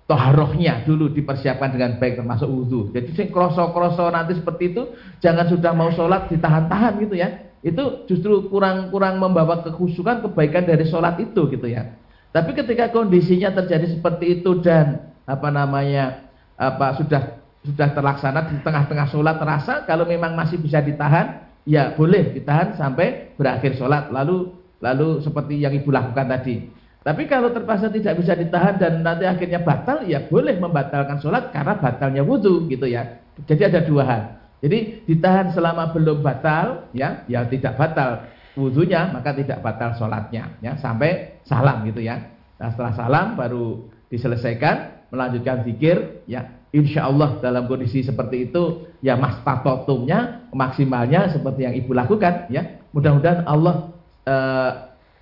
toharohnya 0.10 0.84
dulu 0.84 1.16
dipersiapkan 1.16 1.72
dengan 1.72 1.95
baik 1.95 2.20
termasuk 2.20 2.49
wudhu. 2.51 2.91
Jadi 2.91 3.16
sing 3.16 3.28
kroso-kroso 3.32 4.12
nanti 4.12 4.36
seperti 4.36 4.76
itu 4.76 4.84
jangan 5.24 5.47
sudah 5.47 5.72
mau 5.72 5.88
sholat 5.95 6.28
ditahan-tahan 6.28 6.99
gitu 6.99 7.16
ya 7.16 7.55
itu 7.66 8.05
justru 8.05 8.45
kurang-kurang 8.53 9.18
membawa 9.18 9.66
kekhusukan 9.66 10.22
kebaikan 10.22 10.70
dari 10.70 10.86
sholat 10.86 11.18
itu 11.18 11.49
gitu 11.49 11.66
ya. 11.66 11.97
Tapi 12.30 12.53
ketika 12.53 12.93
kondisinya 12.93 13.49
terjadi 13.49 13.89
seperti 13.89 14.39
itu 14.39 14.61
dan 14.61 15.09
apa 15.26 15.49
namanya 15.49 16.30
apa 16.61 16.93
sudah 17.01 17.41
sudah 17.66 17.89
terlaksana 17.97 18.53
di 18.53 18.61
tengah-tengah 18.61 19.09
sholat 19.09 19.41
terasa 19.41 19.82
kalau 19.89 20.05
memang 20.05 20.38
masih 20.38 20.61
bisa 20.61 20.78
ditahan 20.78 21.41
ya 21.66 21.97
boleh 21.97 22.38
ditahan 22.38 22.78
sampai 22.78 23.34
berakhir 23.34 23.74
sholat 23.74 24.13
lalu 24.13 24.53
lalu 24.86 25.26
seperti 25.26 25.57
yang 25.57 25.74
ibu 25.74 25.89
lakukan 25.89 26.30
tadi. 26.30 26.70
Tapi 27.01 27.26
kalau 27.26 27.49
terpaksa 27.49 27.89
tidak 27.89 28.22
bisa 28.22 28.38
ditahan 28.38 28.78
dan 28.78 29.01
nanti 29.01 29.26
akhirnya 29.26 29.61
batal 29.61 30.05
ya 30.05 30.22
boleh 30.30 30.57
membatalkan 30.61 31.18
sholat 31.18 31.49
karena 31.49 31.74
batalnya 31.82 32.22
wudhu 32.22 32.70
gitu 32.70 32.86
ya. 32.86 33.26
Jadi 33.49 33.61
ada 33.74 33.82
dua 33.82 34.03
hal. 34.05 34.24
Jadi 34.66 35.05
ditahan 35.05 35.53
selama 35.53 35.93
belum 35.93 36.26
batal, 36.26 36.89
ya, 36.89 37.22
ya 37.30 37.45
tidak 37.45 37.78
batal 37.78 38.26
wudhunya, 38.57 39.13
maka 39.13 39.38
tidak 39.38 39.61
batal 39.61 39.93
sholatnya, 39.93 40.57
ya, 40.57 40.74
sampai 40.82 41.38
salam 41.45 41.86
gitu 41.86 42.01
ya. 42.01 42.34
Nah, 42.57 42.74
setelah 42.74 42.97
salam 42.97 43.38
baru 43.38 43.86
diselesaikan, 44.09 45.05
melanjutkan 45.13 45.61
zikir, 45.70 46.26
ya, 46.26 46.49
insya 46.74 47.05
Allah 47.05 47.38
dalam 47.45 47.70
kondisi 47.70 48.01
seperti 48.01 48.49
itu, 48.49 48.89
ya 49.05 49.13
mas 49.13 49.38
tatotumnya, 49.45 50.49
maksimalnya 50.49 51.30
seperti 51.30 51.70
yang 51.70 51.76
ibu 51.78 51.93
lakukan, 51.93 52.49
ya. 52.49 52.82
Mudah-mudahan 52.89 53.45
Allah 53.45 53.93
eh, 54.26 54.72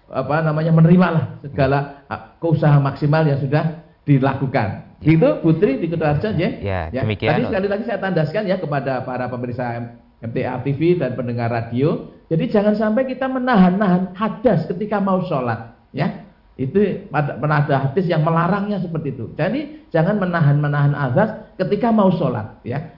apa 0.07 0.35
namanya 0.39 0.71
menerimalah 0.71 1.43
segala 1.43 2.07
eh, 2.07 2.21
keusaha 2.39 2.79
maksimal 2.79 3.27
yang 3.27 3.43
sudah 3.43 3.83
dilakukan. 4.07 4.92
Itu 5.04 5.30
Putri 5.43 5.78
di 5.84 5.91
Kutoarjo 5.91 6.32
ya. 6.39 6.49
Ya, 6.64 6.80
ya. 6.89 7.01
demikian. 7.04 7.36
Tadi 7.36 7.43
sekali 7.51 7.68
lagi 7.68 7.84
saya 7.84 7.99
tandaskan 7.99 8.43
ya 8.47 8.58
kepada 8.58 9.04
para 9.04 9.28
pemirsa 9.28 9.99
MTA 10.24 10.64
TV 10.64 10.95
dan 10.95 11.20
pendengar 11.20 11.51
radio. 11.51 12.08
Jadi 12.32 12.49
jangan 12.49 12.74
sampai 12.74 13.04
kita 13.06 13.28
menahan-nahan 13.28 14.16
hadas 14.16 14.66
ketika 14.72 15.04
mau 15.04 15.22
sholat, 15.28 15.76
ya. 15.91 16.24
Itu 16.56 16.80
pernah 17.12 17.66
ada 17.66 17.89
hadis 17.89 18.06
yang 18.08 18.24
melarangnya 18.24 18.80
seperti 18.80 19.12
itu. 19.12 19.34
Jadi 19.36 19.89
jangan 19.91 20.22
menahan-menahan 20.22 20.93
azas 20.95 21.54
ketika 21.60 21.91
mau 21.91 22.10
sholat, 22.16 22.64
ya. 22.64 22.95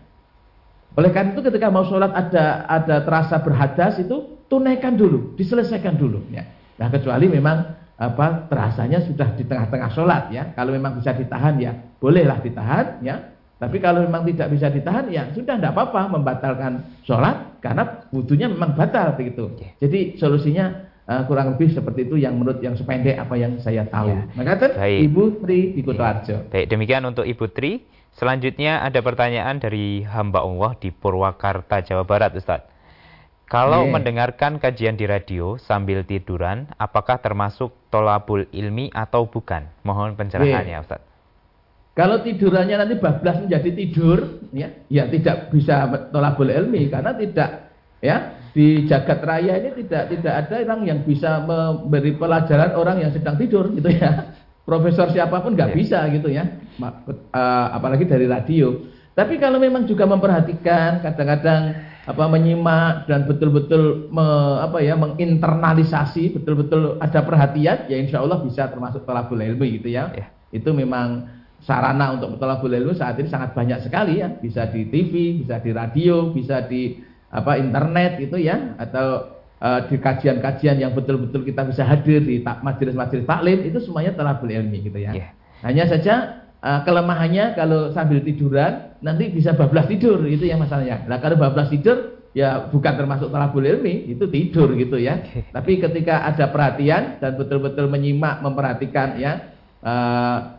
Oleh 0.95 1.11
karena 1.11 1.35
itu 1.35 1.41
ketika 1.43 1.67
mau 1.73 1.83
sholat 1.83 2.13
ada 2.13 2.63
ada 2.69 3.03
terasa 3.03 3.41
berhadas 3.41 3.99
itu 3.99 4.45
tunaikan 4.47 4.95
dulu, 4.95 5.33
diselesaikan 5.35 5.97
dulu, 5.97 6.23
ya. 6.31 6.45
Nah 6.77 6.87
kecuali 6.93 7.25
memang 7.27 7.84
apa 7.95 8.51
terasanya 8.51 8.99
sudah 9.07 9.33
di 9.39 9.47
tengah-tengah 9.47 9.89
sholat 9.95 10.27
ya. 10.31 10.51
Kalau 10.51 10.75
memang 10.75 10.99
bisa 10.99 11.15
ditahan 11.15 11.55
ya 11.59 11.71
bolehlah 11.99 12.43
ditahan 12.43 12.99
ya. 13.01 13.33
Tapi 13.55 13.79
kalau 13.79 14.03
memang 14.03 14.27
tidak 14.27 14.51
bisa 14.51 14.67
ditahan 14.67 15.07
ya 15.07 15.31
sudah 15.31 15.55
tidak 15.55 15.71
apa-apa 15.71 16.11
membatalkan 16.11 17.01
sholat 17.07 17.55
karena 17.63 18.03
wudhunya 18.11 18.51
memang 18.51 18.75
batal 18.75 19.15
begitu. 19.15 19.55
Jadi 19.79 20.19
solusinya 20.19 20.91
uh, 21.07 21.23
kurang 21.23 21.55
lebih 21.55 21.71
seperti 21.71 22.03
itu 22.03 22.19
yang 22.19 22.35
menurut 22.35 22.59
yang 22.59 22.75
sependek 22.75 23.15
apa 23.15 23.35
yang 23.39 23.55
saya 23.63 23.87
tahu. 23.87 24.11
Ya. 24.11 24.23
Maka 24.35 24.75
Ibu 24.85 25.39
Tri 25.39 25.71
di 25.71 25.81
Kutoarjo. 25.81 26.35
Ya. 26.35 26.39
Baik 26.51 26.67
demikian 26.67 27.07
untuk 27.07 27.23
Ibu 27.23 27.47
Tri. 27.55 27.87
Selanjutnya 28.15 28.79
ada 28.79 29.03
pertanyaan 29.03 29.59
dari 29.59 30.03
hamba 30.07 30.39
Allah 30.43 30.71
di 30.79 30.87
Purwakarta 30.87 31.83
Jawa 31.83 32.07
Barat 32.07 32.31
Ustaz. 32.35 32.63
Kalau 33.45 33.85
yeah. 33.85 33.93
mendengarkan 33.93 34.57
kajian 34.57 34.97
di 34.97 35.05
radio 35.05 35.61
sambil 35.61 36.01
tiduran, 36.01 36.65
apakah 36.81 37.21
termasuk 37.21 37.69
tolabul 37.93 38.49
ilmi 38.49 38.89
atau 38.89 39.29
bukan? 39.29 39.69
Mohon 39.85 40.17
pencerahannya, 40.17 40.73
yeah. 40.73 40.81
Ustaz. 40.81 41.01
Kalau 41.93 42.25
tidurannya 42.25 42.75
nanti 42.75 42.97
bablas 42.97 43.39
menjadi 43.45 43.69
tidur, 43.71 44.43
ya, 44.49 44.73
ya 44.89 45.05
tidak 45.07 45.53
bisa 45.53 45.87
tolabul 46.09 46.49
ilmi 46.49 46.89
karena 46.89 47.13
tidak, 47.13 47.71
ya, 48.01 48.41
di 48.51 48.83
jagat 48.89 49.21
raya 49.21 49.61
ini 49.61 49.85
tidak 49.85 50.03
tidak 50.11 50.33
ada 50.41 50.55
orang 50.65 50.81
yang 50.83 50.99
bisa 51.05 51.45
memberi 51.45 52.17
pelajaran 52.17 52.73
orang 52.73 52.97
yang 52.99 53.11
sedang 53.13 53.37
tidur, 53.37 53.69
gitu 53.77 53.93
ya. 53.93 54.35
Profesor 54.65 55.13
siapa 55.13 55.45
pun 55.45 55.53
nggak 55.53 55.71
yeah. 55.71 55.77
bisa, 55.77 55.99
gitu 56.09 56.33
ya. 56.33 56.49
Uh, 56.81 57.67
apalagi 57.77 58.09
dari 58.09 58.25
radio. 58.25 58.73
Tapi 59.13 59.37
kalau 59.37 59.61
memang 59.61 59.85
juga 59.87 60.09
memperhatikan, 60.09 60.99
kadang-kadang 60.99 61.93
apa 62.05 62.23
menyimak 62.29 63.09
dan 63.09 63.25
betul-betul 63.25 64.13
me, 64.13 64.25
apa 64.61 64.77
ya 64.77 64.93
menginternalisasi 64.93 66.37
betul-betul 66.37 67.01
ada 67.01 67.25
perhatian 67.25 67.89
ya 67.89 67.97
insya 67.97 68.21
Allah 68.21 68.45
bisa 68.45 68.69
termasuk 68.69 69.09
talabul 69.09 69.41
ilmi 69.41 69.81
gitu 69.81 69.89
ya. 69.89 70.13
ya. 70.13 70.29
Itu 70.53 70.71
memang 70.77 71.25
sarana 71.65 72.13
untuk 72.13 72.37
talabul 72.37 72.69
ilmi 72.77 72.93
saat 72.93 73.17
ini 73.17 73.25
sangat 73.25 73.57
banyak 73.57 73.81
sekali 73.81 74.21
ya 74.21 74.29
bisa 74.37 74.69
di 74.69 74.85
TV 74.85 75.41
bisa 75.41 75.57
di 75.57 75.71
radio 75.73 76.29
bisa 76.29 76.61
di 76.69 77.01
apa 77.33 77.57
internet 77.57 78.21
gitu 78.21 78.37
ya 78.37 78.77
atau 78.77 79.35
uh, 79.65 79.81
di 79.89 79.97
kajian-kajian 79.97 80.77
yang 80.77 80.93
betul-betul 80.93 81.41
kita 81.41 81.65
bisa 81.65 81.81
hadir 81.81 82.21
di 82.21 82.45
majelis-majelis 82.45 83.25
taklim 83.25 83.65
itu 83.65 83.81
semuanya 83.81 84.13
talabul 84.13 84.53
ilmi 84.53 84.85
gitu 84.85 85.01
ya. 85.01 85.09
ya. 85.09 85.33
Hanya 85.65 85.89
saja 85.89 86.45
uh, 86.61 86.85
kelemahannya 86.85 87.57
kalau 87.57 87.89
sambil 87.97 88.21
tiduran 88.21 88.94
nanti 89.05 89.29
bisa 89.29 89.53
bablas 89.53 89.85
tidur 89.85 90.25
itu 90.25 90.49
yang 90.49 90.57
masalahnya. 90.57 91.05
Nah 91.05 91.21
kalau 91.21 91.37
bablas 91.37 91.69
tidur 91.69 92.25
ya 92.33 92.67
bukan 92.73 92.93
termasuk 92.97 93.29
talabul 93.29 93.61
ilmi 93.61 94.09
itu 94.09 94.25
tidur 94.25 94.73
gitu 94.73 94.97
ya. 94.97 95.21
Tapi 95.53 95.77
ketika 95.77 96.25
ada 96.25 96.49
perhatian 96.49 97.21
dan 97.21 97.37
betul-betul 97.37 97.85
menyimak 97.85 98.41
memperhatikan 98.41 99.21
ya 99.21 99.53
uh, 99.85 100.57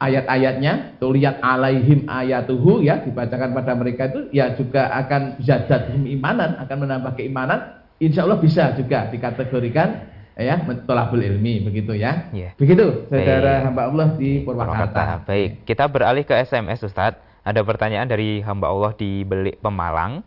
ayat-ayatnya, 0.00 0.98
tuh 0.98 1.14
lihat 1.14 1.38
alaihim 1.44 2.08
ayatuhu 2.08 2.80
ya 2.82 3.04
dibacakan 3.04 3.52
pada 3.54 3.72
mereka 3.76 4.08
itu 4.10 4.20
ya 4.34 4.56
juga 4.56 4.88
akan 5.04 5.38
jatuh 5.38 5.94
imanan, 6.08 6.58
akan 6.64 6.76
menambah 6.88 7.12
keimanan. 7.20 7.84
Insya 8.02 8.26
Allah 8.26 8.42
bisa 8.42 8.74
juga 8.74 9.06
dikategorikan 9.14 10.10
ya 10.34 10.58
tolabul 10.88 11.22
ilmi 11.22 11.62
begitu 11.62 11.94
ya. 11.94 12.32
Yeah. 12.34 12.56
Begitu 12.58 13.06
saudara 13.06 13.62
Baik. 13.62 13.66
hamba 13.68 13.82
Allah 13.86 14.08
di 14.18 14.30
Purwakarta. 14.42 15.22
Baik, 15.28 15.62
kita 15.68 15.86
beralih 15.86 16.24
ke 16.26 16.34
SMS 16.34 16.82
Ustadz. 16.82 17.31
Ada 17.42 17.66
pertanyaan 17.66 18.06
dari 18.06 18.38
hamba 18.38 18.70
Allah 18.70 18.94
di 18.94 19.26
Belik 19.26 19.58
Pemalang. 19.58 20.22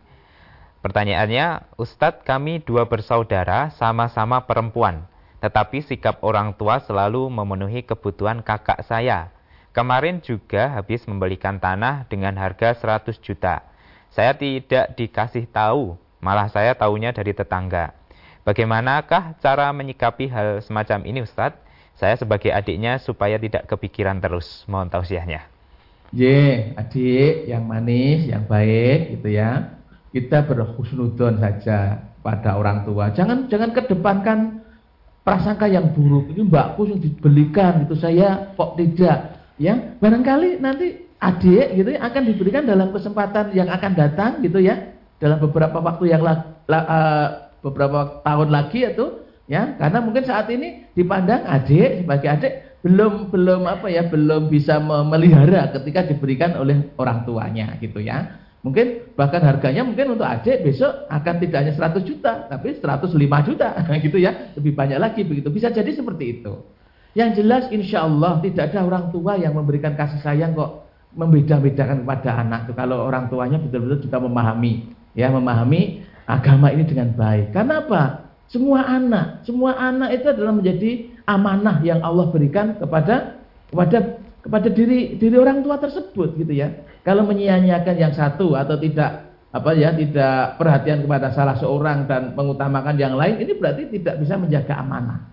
Pertanyaannya, 0.83 1.79
Ustadz 1.79 2.27
kami 2.27 2.59
dua 2.59 2.85
bersaudara 2.91 3.71
sama-sama 3.79 4.43
perempuan. 4.43 5.07
Tetapi 5.39 5.79
sikap 5.79 6.19
orang 6.27 6.51
tua 6.59 6.83
selalu 6.83 7.31
memenuhi 7.31 7.87
kebutuhan 7.87 8.43
kakak 8.43 8.83
saya. 8.83 9.31
Kemarin 9.71 10.19
juga 10.19 10.71
habis 10.75 11.07
membelikan 11.07 11.55
tanah 11.59 12.03
dengan 12.11 12.35
harga 12.35 12.75
100 12.75 13.15
juta. 13.23 13.63
Saya 14.11 14.35
tidak 14.35 14.95
dikasih 14.95 15.47
tahu, 15.51 15.99
malah 16.23 16.47
saya 16.51 16.75
tahunya 16.75 17.11
dari 17.11 17.35
tetangga. 17.35 17.91
Bagaimanakah 18.43 19.39
cara 19.39 19.71
menyikapi 19.71 20.31
hal 20.31 20.63
semacam 20.63 21.03
ini 21.07 21.23
Ustadz? 21.23 21.59
Saya 21.95 22.19
sebagai 22.19 22.51
adiknya 22.51 22.99
supaya 22.99 23.39
tidak 23.39 23.71
kepikiran 23.71 24.19
terus. 24.19 24.67
Mohon 24.67 24.99
tausiahnya. 24.99 25.54
Ye, 26.15 26.71
adik 26.79 27.51
yang 27.51 27.67
manis, 27.67 28.23
yang 28.31 28.47
baik 28.47 29.19
gitu 29.19 29.35
ya. 29.35 29.75
Kita 30.15 30.47
berhusnudon 30.47 31.43
saja 31.43 32.07
pada 32.23 32.55
orang 32.55 32.87
tua. 32.87 33.11
Jangan 33.11 33.51
jangan 33.51 33.75
kedepankan 33.75 34.63
prasangka 35.27 35.67
yang 35.67 35.91
buruk. 35.91 36.31
Ini 36.31 36.47
mbakku 36.47 36.87
yang 36.87 37.03
dibelikan 37.03 37.83
gitu, 37.83 37.99
saya 37.99 38.55
kok 38.55 38.79
tidak. 38.79 39.35
Ya, 39.59 39.75
barangkali 39.99 40.63
nanti 40.63 41.03
adik 41.19 41.79
gitu 41.79 41.89
ya 41.95 41.99
akan 42.07 42.23
diberikan 42.27 42.63
dalam 42.63 42.91
kesempatan 42.91 43.51
yang 43.51 43.67
akan 43.71 43.91
datang 43.95 44.39
gitu 44.39 44.63
ya, 44.63 44.95
dalam 45.19 45.39
beberapa 45.39 45.79
waktu 45.83 46.11
yang 46.11 46.21
la, 46.23 46.43
la, 46.67 46.79
uh, 46.85 47.27
beberapa 47.63 48.23
tahun 48.23 48.51
lagi 48.51 48.87
itu 48.87 49.24
ya, 49.45 49.77
karena 49.77 49.99
mungkin 50.01 50.23
saat 50.25 50.49
ini 50.49 50.89
dipandang 50.93 51.45
adik 51.45 52.05
sebagai 52.05 52.29
adik 52.29 52.53
belum 52.85 53.33
belum 53.33 53.65
apa 53.65 53.89
ya, 53.89 54.05
belum 54.05 54.49
bisa 54.53 54.77
memelihara 54.77 55.73
ketika 55.73 56.05
diberikan 56.05 56.53
oleh 56.57 56.93
orang 57.01 57.25
tuanya 57.25 57.73
gitu 57.81 57.97
ya. 57.97 58.45
Mungkin 58.65 59.13
bahkan 59.13 59.45
harganya 59.45 59.85
mungkin 59.85 60.17
untuk 60.17 60.25
adik 60.25 60.65
besok 60.65 61.05
akan 61.09 61.35
tidak 61.37 61.57
hanya 61.61 61.73
100 61.77 62.01
juta, 62.01 62.49
tapi 62.49 62.73
105 62.81 63.13
juta, 63.45 63.67
gitu 64.05 64.17
ya. 64.17 64.53
Lebih 64.57 64.73
banyak 64.73 64.97
lagi 64.97 65.21
begitu. 65.21 65.53
Bisa 65.53 65.69
jadi 65.69 65.89
seperti 65.93 66.41
itu. 66.41 66.65
Yang 67.13 67.45
jelas 67.45 67.63
insya 67.69 68.09
Allah 68.09 68.41
tidak 68.41 68.73
ada 68.73 68.81
orang 68.81 69.13
tua 69.13 69.37
yang 69.37 69.53
memberikan 69.53 69.93
kasih 69.93 70.19
sayang 70.19 70.57
kok 70.57 70.85
membeda-bedakan 71.15 72.03
kepada 72.03 72.41
anak. 72.43 72.73
Kalau 72.75 73.07
orang 73.07 73.31
tuanya 73.31 73.61
betul-betul 73.61 74.09
juga 74.09 74.17
memahami, 74.19 74.91
ya 75.15 75.31
memahami 75.31 76.03
agama 76.27 76.73
ini 76.73 76.83
dengan 76.83 77.13
baik. 77.15 77.55
Karena 77.55 77.85
apa? 77.85 78.24
Semua 78.45 78.85
anak, 78.85 79.41
semua 79.43 79.73
anak 79.73 80.21
itu 80.21 80.27
adalah 80.29 80.53
menjadi 80.53 81.09
amanah 81.25 81.81
yang 81.81 81.99
Allah 82.05 82.29
berikan 82.29 82.77
kepada 82.77 83.41
kepada 83.73 84.21
kepada 84.45 84.67
diri 84.69 85.17
diri 85.17 85.35
orang 85.41 85.65
tua 85.65 85.81
tersebut 85.81 86.37
gitu 86.37 86.53
ya. 86.53 86.69
Kalau 87.01 87.25
menyia-nyiakan 87.25 87.95
yang 87.97 88.13
satu 88.13 88.53
atau 88.53 88.77
tidak 88.77 89.25
apa 89.55 89.71
ya 89.73 89.95
tidak 89.95 90.59
perhatian 90.59 91.01
kepada 91.07 91.31
salah 91.31 91.55
seorang 91.57 92.05
dan 92.05 92.35
mengutamakan 92.35 92.99
yang 92.99 93.15
lain 93.15 93.39
ini 93.41 93.55
berarti 93.57 93.89
tidak 93.89 94.21
bisa 94.21 94.37
menjaga 94.37 94.77
amanah. 94.77 95.25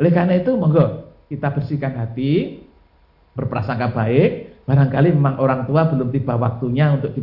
Oleh 0.00 0.10
karena 0.10 0.40
itu 0.40 0.50
monggo 0.58 1.14
kita 1.30 1.54
bersihkan 1.54 1.94
hati, 1.94 2.62
berprasangka 3.38 3.94
baik, 3.94 4.64
barangkali 4.66 5.14
memang 5.14 5.38
orang 5.38 5.68
tua 5.68 5.86
belum 5.86 6.10
tiba 6.10 6.34
waktunya 6.34 6.98
untuk 6.98 7.14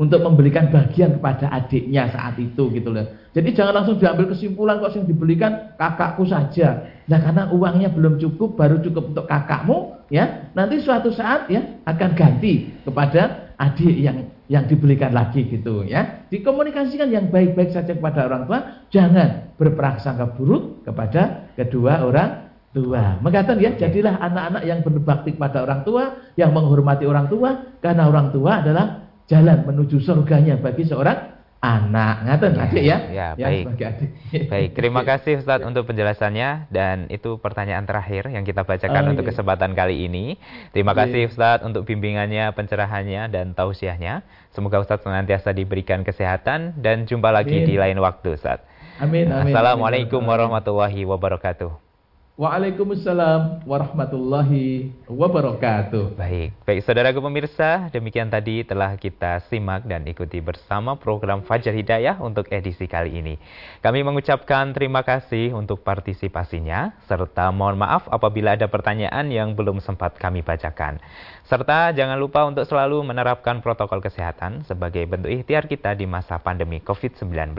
untuk 0.00 0.24
memberikan 0.24 0.72
bagian 0.72 1.20
kepada 1.20 1.52
adiknya 1.52 2.08
saat 2.08 2.40
itu 2.40 2.72
gitu 2.72 2.88
loh. 2.88 3.04
Jadi 3.36 3.52
jangan 3.52 3.84
langsung 3.84 4.00
diambil 4.00 4.32
kesimpulan 4.32 4.80
kok 4.80 4.96
yang 4.96 5.04
dibelikan 5.04 5.76
kakakku 5.76 6.24
saja. 6.24 6.88
Nah 7.04 7.20
karena 7.20 7.52
uangnya 7.52 7.92
belum 7.92 8.16
cukup, 8.16 8.56
baru 8.56 8.80
cukup 8.80 9.12
untuk 9.12 9.28
kakakmu, 9.28 10.08
ya 10.08 10.48
nanti 10.56 10.80
suatu 10.80 11.12
saat 11.12 11.52
ya 11.52 11.84
akan 11.84 12.16
ganti 12.16 12.72
kepada 12.80 13.52
adik 13.60 13.92
yang 13.92 14.32
yang 14.48 14.64
dibelikan 14.64 15.12
lagi 15.12 15.44
gitu 15.46 15.84
ya. 15.84 16.26
Dikomunikasikan 16.32 17.12
yang 17.12 17.28
baik-baik 17.28 17.76
saja 17.76 17.92
kepada 17.92 18.24
orang 18.24 18.48
tua, 18.48 18.58
jangan 18.88 19.52
berprasangka 19.60 20.32
buruk 20.32 20.88
kepada 20.88 21.52
kedua 21.60 22.08
orang 22.08 22.50
tua. 22.72 23.20
Mengatakan 23.20 23.60
ya, 23.60 23.76
jadilah 23.76 24.16
anak-anak 24.16 24.62
yang 24.64 24.80
berbakti 24.80 25.36
kepada 25.36 25.62
orang 25.68 25.84
tua, 25.84 26.18
yang 26.40 26.56
menghormati 26.56 27.04
orang 27.04 27.28
tua, 27.28 27.78
karena 27.84 28.08
orang 28.08 28.32
tua 28.32 28.64
adalah 28.64 29.09
jalan 29.30 29.62
menuju 29.62 30.02
surganya 30.02 30.58
bagi 30.58 30.82
seorang 30.82 31.38
anak. 31.62 32.26
Ngaten 32.26 32.52
ya, 32.56 32.64
adik 32.66 32.82
ya. 32.82 32.98
Ya, 33.12 33.28
ya 33.36 33.46
baik. 33.46 33.64
Adik. 33.78 34.10
Baik, 34.50 34.70
terima 34.74 35.00
kasih 35.12 35.38
Ustadz 35.38 35.68
untuk 35.68 35.86
penjelasannya 35.86 36.72
dan 36.72 37.06
itu 37.12 37.38
pertanyaan 37.38 37.86
terakhir 37.86 38.32
yang 38.32 38.42
kita 38.42 38.66
bacakan 38.66 39.06
oh, 39.06 39.10
untuk 39.14 39.24
iya. 39.28 39.30
kesempatan 39.30 39.70
kali 39.78 40.08
ini. 40.08 40.40
Terima 40.74 40.96
iya. 40.96 41.06
kasih 41.06 41.22
Ustadz 41.30 41.62
untuk 41.62 41.86
bimbingannya, 41.86 42.50
pencerahannya 42.56 43.30
dan 43.30 43.54
tausiahnya. 43.54 44.26
Semoga 44.50 44.82
Ustadz 44.82 45.06
senantiasa 45.06 45.54
diberikan 45.54 46.02
kesehatan 46.02 46.82
dan 46.82 47.06
jumpa 47.06 47.30
lagi 47.30 47.62
amin. 47.62 47.68
di 47.68 47.74
lain 47.78 48.02
waktu 48.02 48.34
Ustadz. 48.34 48.66
Amin, 48.98 49.30
amin. 49.30 49.52
Assalamualaikum 49.52 50.20
warahmatullahi 50.26 51.06
wabarakatuh. 51.06 51.89
Waalaikumsalam 52.38 53.66
warahmatullahi 53.66 54.94
wabarakatuh. 55.10 56.14
Baik, 56.14 56.54
baik 56.62 56.86
saudaraku 56.86 57.18
pemirsa, 57.18 57.90
demikian 57.90 58.30
tadi 58.30 58.62
telah 58.62 58.94
kita 58.94 59.42
simak 59.50 59.82
dan 59.82 60.06
ikuti 60.06 60.38
bersama 60.38 60.94
program 60.94 61.42
Fajar 61.42 61.74
Hidayah 61.74 62.22
untuk 62.22 62.46
edisi 62.54 62.86
kali 62.86 63.18
ini. 63.18 63.34
Kami 63.82 64.06
mengucapkan 64.06 64.70
terima 64.70 65.02
kasih 65.02 65.58
untuk 65.58 65.82
partisipasinya, 65.82 66.94
serta 67.10 67.50
mohon 67.50 67.82
maaf 67.82 68.06
apabila 68.06 68.54
ada 68.54 68.70
pertanyaan 68.70 69.26
yang 69.26 69.58
belum 69.58 69.82
sempat 69.82 70.14
kami 70.14 70.46
bacakan. 70.46 71.02
Serta 71.50 71.90
jangan 71.90 72.14
lupa 72.14 72.46
untuk 72.46 72.62
selalu 72.62 73.10
menerapkan 73.10 73.58
protokol 73.58 73.98
kesehatan 73.98 74.62
sebagai 74.70 75.02
bentuk 75.02 75.34
ikhtiar 75.34 75.66
kita 75.66 75.98
di 75.98 76.06
masa 76.06 76.38
pandemi 76.38 76.78
COVID-19. 76.78 77.58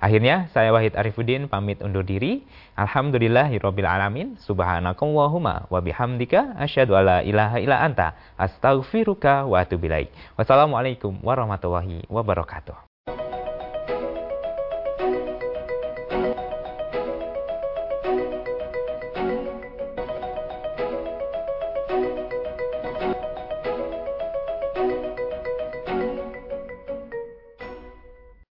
Akhirnya 0.00 0.48
saya 0.56 0.72
Wahid 0.72 0.96
Arifuddin 0.96 1.46
pamit 1.46 1.84
undur 1.84 2.02
diri. 2.02 2.42
Alhamdulillahirabbil 2.74 3.84
alamin. 3.84 4.40
Subhanakallahumma 4.40 5.68
wa 5.68 5.80
bihamdika 5.84 6.56
asyhadu 6.56 6.96
alla 6.96 7.20
ilaha 7.20 7.60
illa 7.60 7.84
anta 7.84 8.16
astaghfiruka 8.40 9.44
wa 9.44 9.60
atubu. 9.60 9.92
Wassalamualaikum 10.40 11.20
warahmatullahi 11.20 12.08
wabarakatuh. 12.08 12.89